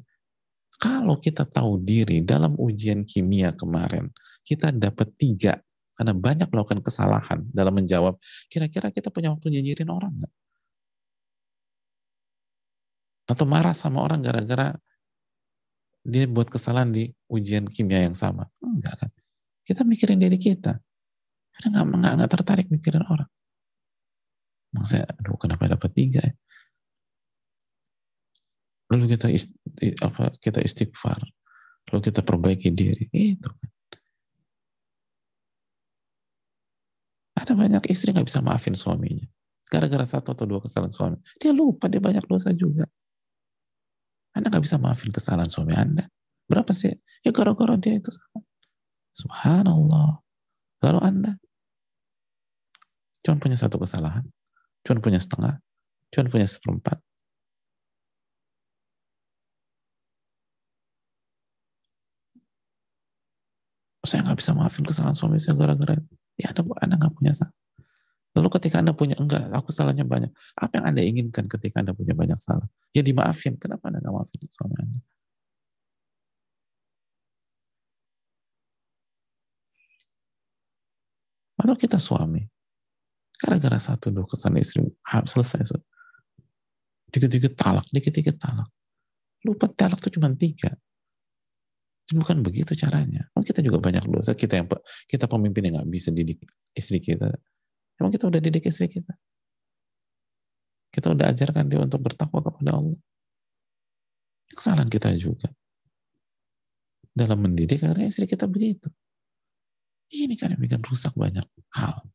kalau 0.75 1.17
kita 1.17 1.47
tahu 1.47 1.79
diri 1.79 2.19
dalam 2.19 2.59
ujian 2.59 3.07
kimia 3.07 3.55
kemarin, 3.55 4.11
kita 4.43 4.75
dapat 4.75 5.09
tiga 5.15 5.55
karena 5.97 6.13
banyak 6.13 6.45
melakukan 6.53 6.83
kesalahan 6.85 7.41
dalam 7.49 7.73
menjawab. 7.73 8.21
Kira-kira 8.51 8.93
kita 8.93 9.09
punya 9.09 9.33
waktu 9.33 9.49
nyijirin 9.49 9.89
orang 9.89 10.13
nggak? 10.13 10.33
Atau 13.27 13.43
marah 13.49 13.73
sama 13.73 14.05
orang 14.05 14.21
gara-gara 14.21 14.77
dia 16.07 16.23
buat 16.29 16.47
kesalahan 16.47 16.93
di 16.93 17.11
ujian 17.27 17.67
kimia 17.67 18.07
yang 18.07 18.15
sama. 18.15 18.47
Enggak 18.63 18.95
kan. 19.01 19.11
Kita 19.67 19.83
mikirin 19.83 20.15
diri 20.15 20.39
kita. 20.39 20.79
Kita 21.51 21.67
nggak, 21.67 21.85
nggak, 21.91 22.13
nggak 22.23 22.31
tertarik 22.31 22.67
mikirin 22.71 23.03
orang. 23.03 23.27
Saya, 24.87 25.03
aduh 25.09 25.35
kenapa 25.35 25.67
dapat 25.67 25.91
tiga 25.91 26.23
ya? 26.23 26.31
Lalu 28.87 29.19
kita 29.19 29.27
ist, 29.27 29.51
apa, 29.99 30.31
kita 30.39 30.63
istighfar. 30.63 31.19
Lalu 31.91 31.99
kita 32.07 32.23
perbaiki 32.23 32.71
diri. 32.71 33.11
Itu 33.11 33.51
kan. 33.51 33.69
Ada 37.37 37.53
banyak 37.53 37.83
istri 37.91 38.15
nggak 38.15 38.31
bisa 38.31 38.39
maafin 38.39 38.79
suaminya. 38.79 39.27
Gara-gara 39.67 40.07
satu 40.07 40.31
atau 40.31 40.47
dua 40.47 40.63
kesalahan 40.63 40.93
suami. 40.95 41.17
Dia 41.35 41.51
lupa, 41.51 41.91
dia 41.91 41.99
banyak 41.99 42.23
dosa 42.23 42.55
juga. 42.55 42.87
Anda 44.31 44.47
nggak 44.47 44.63
bisa 44.63 44.79
maafin 44.79 45.11
kesalahan 45.11 45.51
suami 45.51 45.75
Anda. 45.75 46.07
Berapa 46.47 46.71
sih? 46.71 46.95
Ya 47.27 47.35
gara-gara 47.35 47.75
dia 47.75 47.99
itu 47.99 48.07
salah. 48.15 48.46
Subhanallah. 49.17 50.21
Lalu 50.85 50.99
Anda 51.01 51.31
cuma 53.25 53.41
punya 53.41 53.57
satu 53.57 53.81
kesalahan, 53.81 54.29
cuma 54.85 55.01
punya 55.01 55.17
setengah, 55.17 55.57
cuma 56.13 56.29
punya 56.29 56.45
seperempat. 56.45 57.01
Saya 64.07 64.23
nggak 64.23 64.39
bisa 64.39 64.55
maafin 64.55 64.87
kesalahan 64.87 65.17
suami 65.17 65.35
saya 65.35 65.59
gara-gara 65.59 65.99
ya 66.39 66.55
Anda, 66.55 66.63
anda 66.79 66.95
nggak 66.95 67.11
punya 67.17 67.35
salah. 67.35 67.51
Lalu 68.37 68.53
ketika 68.53 68.79
Anda 68.85 68.93
punya, 68.93 69.17
enggak, 69.17 69.49
aku 69.49 69.73
salahnya 69.73 70.05
banyak. 70.05 70.29
Apa 70.53 70.77
yang 70.77 70.85
Anda 70.93 71.01
inginkan 71.01 71.49
ketika 71.49 71.81
Anda 71.81 71.97
punya 71.97 72.13
banyak 72.13 72.37
salah? 72.37 72.69
Ya 72.93 73.01
dimaafin. 73.01 73.57
Kenapa 73.57 73.89
Anda 73.89 73.97
nggak 73.97 74.13
maafin 74.13 74.45
suami 74.53 74.77
Anda? 74.77 75.01
Atau 81.57 81.73
kita 81.73 81.97
suami, 81.97 82.45
gara-gara 83.41 83.81
satu 83.81 84.13
dua 84.13 84.29
kesan 84.29 84.53
istri, 84.61 84.85
selesai. 85.03 85.65
Dikit-dikit 87.09 87.57
talak, 87.57 87.87
dikit-dikit 87.89 88.37
talak. 88.37 88.69
Lupa 89.41 89.65
talak 89.71 90.01
itu 90.05 90.19
cuma 90.21 90.29
tiga. 90.37 90.73
Bukan 92.07 92.39
begitu 92.39 92.71
caranya. 92.77 93.27
Oh, 93.35 93.43
kita 93.43 93.59
juga 93.59 93.83
banyak 93.83 94.07
dosa. 94.07 94.31
Kita 94.31 94.63
yang 94.63 94.67
kita 95.11 95.27
pemimpin 95.27 95.67
yang 95.67 95.83
nggak 95.83 95.91
bisa 95.91 96.07
didik 96.15 96.39
istri 96.71 97.03
kita 97.03 97.35
Emang 97.97 98.13
kita 98.13 98.29
udah 98.29 98.41
didik 98.41 98.69
istri 98.69 98.87
kita? 98.87 99.13
Kita 100.93 101.13
udah 101.13 101.33
ajarkan 101.33 101.65
dia 101.65 101.81
untuk 101.81 102.01
bertakwa 102.05 102.45
kepada 102.45 102.77
Allah. 102.77 102.99
Kesalahan 104.53 104.89
kita 104.89 105.13
juga. 105.17 105.49
Dalam 107.09 107.41
mendidik 107.41 107.81
karena 107.81 108.05
istri 108.05 108.29
kita 108.29 108.45
begitu. 108.45 108.93
Ini 110.07 110.33
kan 110.39 110.55
yang 110.55 110.61
bikin 110.63 110.81
rusak 110.87 111.11
banyak 111.15 111.43
hal. 111.75 112.07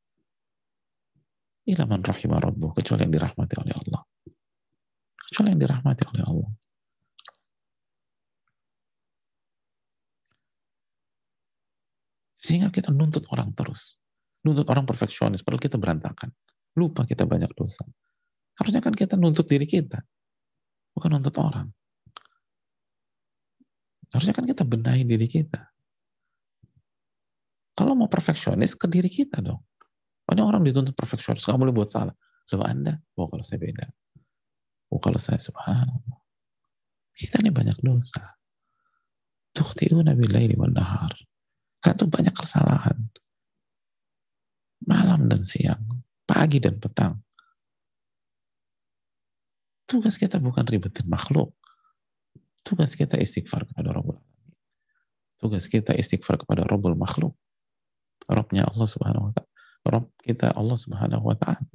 Ilaman 1.69 2.03
rahimah 2.03 2.41
rabbuh, 2.43 2.75
kecuali 2.75 3.07
yang 3.07 3.15
dirahmati 3.15 3.55
oleh 3.61 3.75
Allah. 3.77 4.03
Kecuali 5.31 5.49
yang 5.55 5.61
dirahmati 5.63 6.03
oleh 6.11 6.25
Allah. 6.27 6.51
Sehingga 12.35 12.75
kita 12.75 12.91
nuntut 12.91 13.23
orang 13.31 13.55
terus. 13.55 14.03
Nuntut 14.43 14.67
orang 14.67 14.83
perfeksionis, 14.83 15.47
padahal 15.47 15.63
kita 15.63 15.79
berantakan. 15.79 16.35
Lupa 16.75 17.07
kita 17.07 17.23
banyak 17.23 17.55
dosa. 17.55 17.87
Harusnya 18.59 18.83
kan 18.83 18.93
kita 18.93 19.15
nuntut 19.15 19.47
diri 19.47 19.65
kita, 19.65 20.03
bukan 20.93 21.17
nuntut 21.17 21.37
orang. 21.41 21.71
Harusnya 24.13 24.37
kan 24.37 24.45
kita 24.45 24.67
benahi 24.69 25.09
diri 25.09 25.25
kita. 25.25 25.72
Kalau 27.73 27.97
mau 27.97 28.09
perfeksionis, 28.09 28.77
ke 28.77 28.87
diri 28.89 29.09
kita 29.09 29.41
dong. 29.41 29.65
Banyak 30.29 30.45
orang 30.45 30.63
dituntut 30.63 30.93
perfeksionis, 30.93 31.45
nggak 31.45 31.59
boleh 31.59 31.75
buat 31.75 31.89
salah. 31.89 32.15
Lalu 32.53 32.65
Anda, 32.69 32.93
oh 33.17 33.27
kalau 33.33 33.45
saya 33.45 33.59
beda. 33.61 33.87
Oh 34.93 35.01
kalau 35.01 35.17
saya 35.17 35.41
subhanallah. 35.41 36.21
Kita 37.17 37.41
ini 37.41 37.49
banyak 37.49 37.81
dosa. 37.81 38.21
Tukhti'una 39.53 40.13
billaili 40.17 40.57
wal 40.57 40.73
nahar. 40.73 41.13
Kan 41.81 41.97
tuh 41.97 42.09
banyak 42.09 42.33
kesalahan 42.33 43.13
malam 44.87 45.31
dan 45.31 45.43
siang, 45.47 45.83
pagi 46.27 46.59
dan 46.59 46.79
petang. 46.79 47.19
Tugas 49.87 50.17
kita 50.17 50.41
bukan 50.41 50.65
ribetin 50.65 51.07
makhluk. 51.07 51.53
Tugas 52.63 52.95
kita 52.95 53.19
istighfar 53.19 53.67
kepada 53.69 53.93
Rabbul 53.93 54.17
Alamin. 54.17 54.55
Tugas 55.37 55.67
kita 55.67 55.93
istighfar 55.93 56.41
kepada 56.41 56.65
Rabbul 56.65 56.95
makhluk. 56.97 57.35
Rabbnya 58.29 58.69
Allah 58.69 58.89
subhanahu 58.89 59.31
wa 59.31 59.33
ta'ala. 59.35 59.51
Rabb 59.83 60.07
kita 60.23 60.55
Allah 60.55 60.79
subhanahu 60.79 61.25
wa 61.27 61.37
ta'ala. 61.37 61.67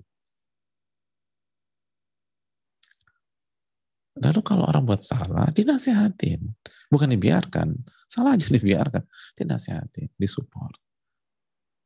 Lalu 4.17 4.41
kalau 4.41 4.65
orang 4.65 4.83
buat 4.87 5.05
salah, 5.05 5.45
dinasihatin. 5.53 6.41
Bukan 6.89 7.13
dibiarkan. 7.13 7.69
Salah 8.09 8.33
aja 8.33 8.49
dibiarkan. 8.57 9.05
Dinasihatin, 9.37 10.09
disupport. 10.17 10.73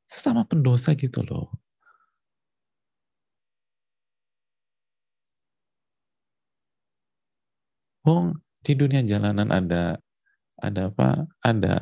Sesama 0.07 0.47
pendosa 0.47 0.95
gitu 0.95 1.23
loh. 1.23 1.51
Wong 8.01 8.33
di 8.65 8.73
dunia 8.73 9.05
jalanan 9.05 9.49
ada 9.53 10.01
ada 10.57 10.89
apa? 10.89 11.29
Ada 11.45 11.77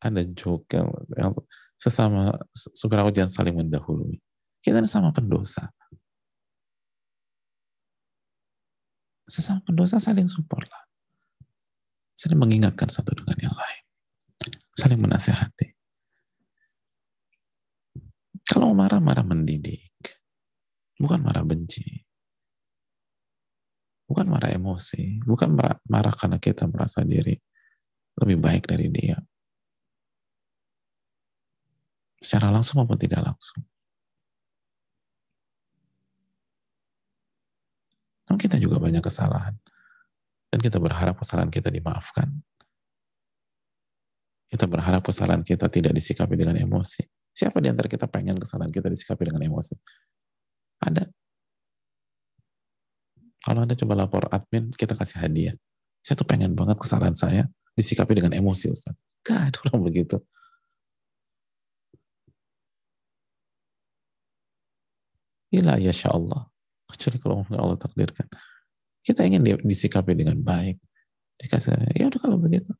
ada 0.00 0.20
yang 0.24 1.32
sesama 1.76 2.32
supir 2.52 3.00
jangan 3.12 3.32
saling 3.32 3.56
mendahului. 3.56 4.16
Kita 4.60 4.80
sama 4.84 5.12
pendosa. 5.12 5.72
Sesama 9.24 9.62
pendosa 9.64 10.02
saling 10.02 10.28
support 10.28 10.66
lah. 10.68 10.84
Saling 12.16 12.36
mengingatkan 12.36 12.90
satu 12.90 13.16
dengan 13.16 13.38
yang 13.40 13.56
lain. 13.56 13.82
Saling 14.76 15.00
menasehati. 15.00 15.68
Kalau 18.44 18.74
marah-marah 18.76 19.24
mendidik. 19.24 19.92
Bukan 21.00 21.24
marah 21.24 21.46
benci 21.46 22.10
bukan 24.10 24.26
marah 24.26 24.50
emosi, 24.50 25.22
bukan 25.22 25.54
marah, 25.54 25.78
marah 25.86 26.10
karena 26.10 26.42
kita 26.42 26.66
merasa 26.66 27.06
diri 27.06 27.38
lebih 28.18 28.42
baik 28.42 28.66
dari 28.66 28.90
dia. 28.90 29.14
Secara 32.30 32.54
langsung 32.54 32.78
maupun 32.78 32.94
tidak 32.94 33.26
langsung. 33.26 33.58
Dan 38.22 38.38
kita 38.38 38.54
juga 38.54 38.78
banyak 38.78 39.02
kesalahan. 39.02 39.58
Dan 40.46 40.62
kita 40.62 40.78
berharap 40.78 41.18
kesalahan 41.18 41.50
kita 41.50 41.74
dimaafkan. 41.74 42.30
Kita 44.46 44.70
berharap 44.70 45.02
kesalahan 45.02 45.42
kita 45.42 45.66
tidak 45.74 45.90
disikapi 45.90 46.38
dengan 46.38 46.54
emosi. 46.54 47.02
Siapa 47.34 47.58
di 47.58 47.66
antara 47.66 47.90
kita 47.90 48.06
pengen 48.06 48.38
kesalahan 48.38 48.70
kita 48.70 48.86
disikapi 48.86 49.26
dengan 49.26 49.42
emosi? 49.50 49.74
Ada. 50.86 51.10
Kalau 53.42 53.66
Anda 53.66 53.74
coba 53.74 54.06
lapor 54.06 54.30
admin, 54.30 54.70
kita 54.70 54.94
kasih 54.94 55.18
hadiah. 55.18 55.58
Saya 56.06 56.14
tuh 56.14 56.30
pengen 56.30 56.54
banget 56.54 56.78
kesalahan 56.78 57.18
saya 57.18 57.50
disikapi 57.74 58.22
dengan 58.22 58.38
emosi, 58.38 58.70
Ustaz. 58.70 58.94
Gak 59.26 59.50
ada 59.50 59.58
orang 59.66 59.82
begitu. 59.90 60.22
Ila 65.50 65.74
ya 65.82 65.90
Allah. 66.10 66.46
Kecuali 66.90 67.18
kalau 67.22 67.42
Allah 67.54 67.78
takdirkan. 67.78 68.26
Kita 69.02 69.26
ingin 69.26 69.42
disikapi 69.66 70.12
dengan 70.14 70.38
baik. 70.42 70.78
Dikasih, 71.40 71.96
ya 71.96 72.06
udah 72.12 72.20
kalau 72.20 72.36
begitu. 72.36 72.70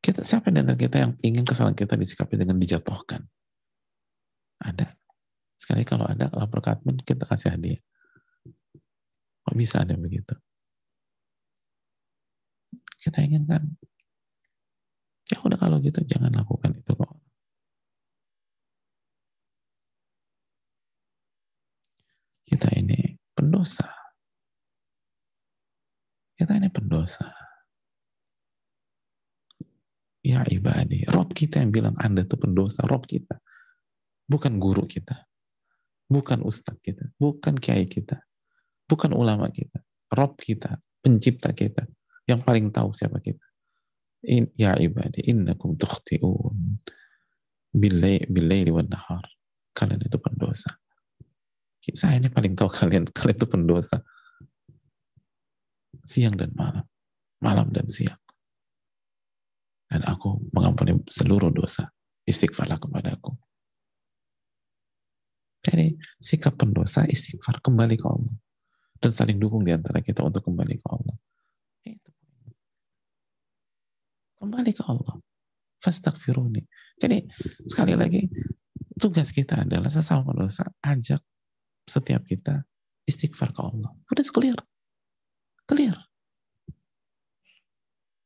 Kita, 0.00 0.24
siapa 0.24 0.48
di 0.48 0.64
antara 0.64 0.80
kita 0.80 0.96
yang 0.96 1.12
ingin 1.20 1.44
kesalahan 1.44 1.76
kita 1.76 1.98
disikapi 1.98 2.40
dengan 2.40 2.56
dijatuhkan? 2.56 3.20
Ada. 4.62 4.96
Sekali 5.60 5.84
kalau 5.84 6.08
ada, 6.08 6.32
lapor 6.32 6.64
ke 6.64 6.72
kita 7.04 7.28
kasih 7.28 7.52
hadiah. 7.52 7.82
Kok 9.44 9.56
bisa 9.58 9.84
ada 9.84 9.92
begitu? 9.98 10.32
Kita 13.02 13.20
inginkan. 13.20 13.76
Ya 15.30 15.38
udah 15.46 15.58
kalau 15.58 15.78
gitu 15.78 16.02
jangan 16.04 16.34
lakukan 16.34 16.74
itu 16.74 16.92
kok. 16.94 17.12
Kita 22.50 22.68
ini 22.74 23.14
pendosa. 23.30 23.86
Kita 26.34 26.56
ini 26.58 26.66
pendosa 26.72 27.40
Ya 30.20 30.44
ibadi, 30.44 31.08
Rob 31.08 31.32
kita 31.32 31.64
yang 31.64 31.72
bilang 31.72 31.96
Anda 31.96 32.28
itu 32.28 32.36
pendosa, 32.36 32.84
Rob 32.84 33.08
kita. 33.08 33.40
Bukan 34.28 34.60
guru 34.60 34.84
kita. 34.84 35.26
Bukan 36.06 36.44
ustadz 36.44 36.78
kita. 36.84 37.08
Bukan 37.16 37.56
kiai 37.56 37.88
kita. 37.88 38.20
Bukan 38.84 39.16
ulama 39.16 39.48
kita. 39.48 39.80
Rob 40.12 40.36
kita, 40.36 40.76
pencipta 41.00 41.56
kita. 41.56 41.88
Yang 42.28 42.40
paling 42.44 42.68
tahu 42.68 42.92
siapa 42.92 43.16
kita. 43.24 43.49
In, 44.20 44.52
ya 44.58 44.76
ibadi, 44.76 45.24
innakum 45.24 45.76
tukhti'un. 45.80 46.80
Billaili 47.72 48.70
wa 48.74 48.84
nahar. 48.84 49.24
Kalian 49.72 50.02
itu 50.02 50.18
pendosa. 50.20 50.76
Saya 51.96 52.20
ini 52.20 52.28
paling 52.28 52.52
tahu 52.52 52.68
kalian. 52.68 53.08
Kalian 53.16 53.38
itu 53.40 53.48
pendosa. 53.48 54.04
Siang 56.04 56.36
dan 56.36 56.52
malam. 56.52 56.84
Malam 57.40 57.72
dan 57.72 57.88
siang 57.88 58.20
dan 59.90 60.06
aku 60.06 60.38
mengampuni 60.54 60.94
seluruh 61.10 61.50
dosa. 61.50 61.90
Istighfarlah 62.22 62.78
kepada 62.78 63.18
aku. 63.18 63.34
Jadi 65.66 65.98
sikap 66.22 66.56
pendosa 66.56 67.04
istighfar 67.04 67.60
kembali 67.60 68.00
ke 68.00 68.06
Allah 68.08 68.32
dan 68.96 69.10
saling 69.12 69.36
dukung 69.36 69.60
di 69.66 69.76
antara 69.76 70.00
kita 70.00 70.24
untuk 70.24 70.46
kembali 70.46 70.78
ke 70.78 70.86
Allah. 70.88 71.16
Itu. 71.84 72.10
Kembali 74.40 74.72
ke 74.72 74.82
Allah. 74.88 75.20
Fastagfiruni. 75.80 76.64
Jadi 76.96 77.24
sekali 77.68 77.92
lagi 77.96 78.24
tugas 78.96 79.32
kita 79.32 79.64
adalah 79.64 79.88
sesama 79.88 80.32
dosa 80.32 80.64
ajak 80.84 81.20
setiap 81.84 82.24
kita 82.24 82.64
istighfar 83.04 83.52
ke 83.52 83.60
Allah. 83.60 83.92
Udah 84.08 84.24
clear. 84.32 84.58
Clear. 85.68 85.96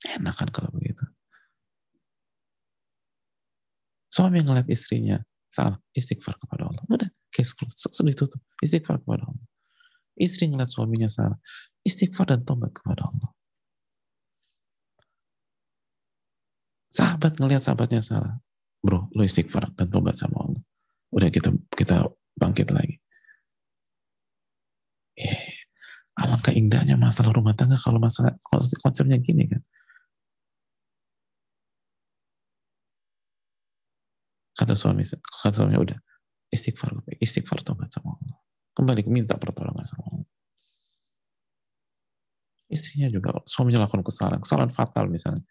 Enak 0.05 0.35
kan 0.39 0.51
kalau 0.55 0.71
begitu. 0.71 1.03
Suami 4.11 4.39
ngeliat 4.39 4.71
istrinya 4.71 5.19
salah, 5.51 5.79
istighfar 5.91 6.39
kepada 6.39 6.71
Allah. 6.71 6.85
Udah, 6.87 7.11
case 7.35 7.51
closed. 7.51 7.91
Sedih 7.91 8.15
tutup. 8.15 8.39
Istighfar 8.63 9.03
kepada 9.03 9.27
Allah. 9.27 9.47
Istri 10.15 10.55
ngeliat 10.55 10.71
suaminya 10.71 11.11
salah, 11.11 11.39
istighfar 11.83 12.31
dan 12.31 12.47
tobat 12.47 12.71
kepada 12.71 13.03
Allah. 13.03 13.35
Sahabat 16.95 17.43
ngeliat 17.43 17.67
sahabatnya 17.67 17.99
salah, 17.99 18.39
bro, 18.79 19.11
lo 19.11 19.23
istighfar 19.27 19.75
dan 19.75 19.91
tobat 19.91 20.15
sama 20.15 20.47
Allah. 20.47 20.63
Udah 21.11 21.27
kita 21.27 21.51
kita 21.75 22.07
bangkit 22.39 22.71
lagi. 22.71 23.03
Eh, 25.19 25.67
alangkah 26.23 26.55
indahnya 26.55 26.95
masalah 26.95 27.35
rumah 27.35 27.55
tangga 27.59 27.75
kalau 27.83 27.99
masalah 27.99 28.39
konsepnya 28.79 29.19
gini 29.19 29.51
kan. 29.51 29.63
Kata 34.55 34.79
suami, 34.79 35.03
kata 35.03 35.51
suami 35.51 35.75
udah 35.75 35.99
istighfar, 36.55 36.95
istighfar 37.19 37.67
tobat 37.67 37.91
sama 37.91 38.15
Allah. 38.15 38.39
Kembali 38.71 39.03
minta 39.11 39.35
pertolongan 39.35 39.83
sama 39.83 40.15
Allah. 40.15 40.31
Istrinya 42.71 43.11
juga, 43.11 43.43
suaminya 43.51 43.83
lakukan 43.83 44.07
kesalahan, 44.07 44.39
kesalahan 44.43 44.71
fatal 44.71 45.11
misalnya. 45.11 45.43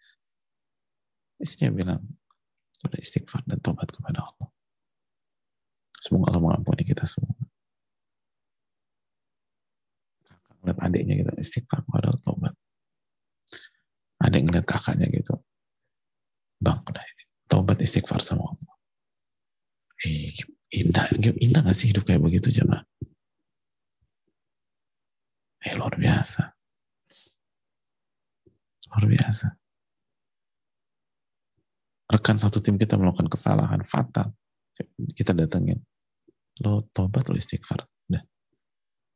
Istrinya 1.40 1.72
bilang, 1.74 2.02
udah 2.84 3.00
istighfar 3.00 3.42
dan 3.48 3.58
tobat 3.58 3.90
kepada 3.90 4.22
Allah. 4.22 4.48
Semoga 5.98 6.32
Allah 6.32 6.42
mengampuni 6.42 6.84
kita 6.84 7.08
semua. 7.08 7.32
Kakak 10.24 10.54
ngeliat 10.60 10.78
adiknya 10.84 11.14
gitu, 11.24 11.32
istighfar 11.40 11.80
kepada 11.82 12.14
tobat. 12.20 12.54
Adik 14.20 14.40
ngeliat 14.46 14.66
kakaknya 14.68 15.08
gitu, 15.10 15.36
bang, 16.60 16.80
udah 16.80 17.04
tobat 17.48 17.80
istighfar 17.80 18.24
sama 18.24 18.52
Allah. 18.52 18.74
Eh, 20.04 20.32
indah, 20.74 21.06
indah 21.40 21.60
gak 21.64 21.76
sih 21.76 21.92
hidup 21.92 22.04
kayak 22.04 22.20
begitu 22.20 22.52
jemaah? 22.52 22.84
Eh, 25.64 25.72
luar 25.80 25.96
biasa. 25.96 26.52
Luar 28.92 29.04
biasa. 29.08 29.63
Rekan 32.14 32.38
satu 32.38 32.62
tim 32.62 32.78
kita 32.78 32.94
melakukan 32.94 33.26
kesalahan 33.26 33.82
fatal. 33.82 34.30
Kita 35.18 35.34
datengin. 35.34 35.82
Lo 36.62 36.86
tobat, 36.94 37.26
lo 37.26 37.34
istighfar. 37.34 37.82
Udah. 38.06 38.22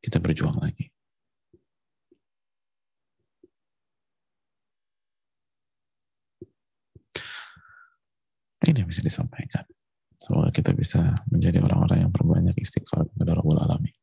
Kita 0.03 0.19
berjuang 0.19 0.59
lagi. 0.59 0.91
Ini 8.67 8.83
yang 8.83 8.91
bisa 8.91 9.07
disampaikan. 9.07 9.63
Semoga 10.19 10.51
kita 10.51 10.75
bisa 10.75 11.23
menjadi 11.31 11.63
orang-orang 11.63 12.03
yang 12.03 12.11
berbanyak 12.11 12.59
istighfar 12.59 13.07
kepada 13.15 13.39
Rabbul 13.39 13.63
Alamin. 13.63 13.95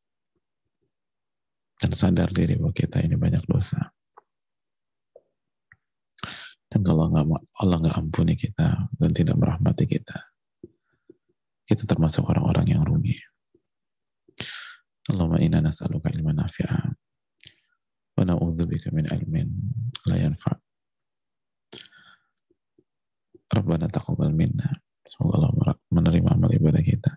Dan 1.75 1.91
sadar 1.91 2.31
diri 2.31 2.55
bahwa 2.55 2.71
kita 2.71 3.03
ini 3.03 3.19
banyak 3.19 3.43
dosa. 3.43 3.91
Dan 6.75 6.83
kalau 6.83 7.07
nggak 7.07 7.23
Allah 7.63 7.77
nggak 7.79 7.95
ampuni 7.95 8.35
kita 8.35 8.91
dan 8.99 9.11
tidak 9.15 9.39
merahmati 9.39 9.87
kita, 9.87 10.35
kita 11.63 11.87
termasuk 11.87 12.27
orang-orang 12.27 12.67
yang 12.67 12.83
rugi. 12.83 13.15
Allahumma 15.07 15.39
inna 15.39 15.63
nas'aluka 15.63 16.11
ilman 16.11 16.35
nafi'a 16.35 16.91
wa 18.19 18.23
na'udzubika 18.27 18.91
min 18.91 19.07
ilmin 19.07 19.47
la 20.03 20.19
yanfa' 20.19 20.59
Rabbana 23.55 23.87
taqabbal 23.87 24.35
minna. 24.35 24.67
Semoga 25.07 25.47
Allah 25.47 25.79
menerima 25.95 26.27
amal 26.27 26.51
ibadah 26.51 26.83
kita. 26.83 27.15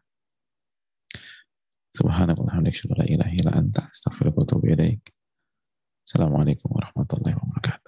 Subhanakallahumma 1.99 2.71
wa 2.71 2.97
la 3.03 3.07
ilaha 3.11 3.33
illa 3.35 3.53
anta 3.59 3.91
astaghfiruka 3.91 4.39
wa 4.39 4.45
atubu 4.47 4.71
ilaik. 4.71 5.03
Assalamualaikum 6.07 6.71
warahmatullahi 6.71 7.35
wabarakatuh. 7.35 7.88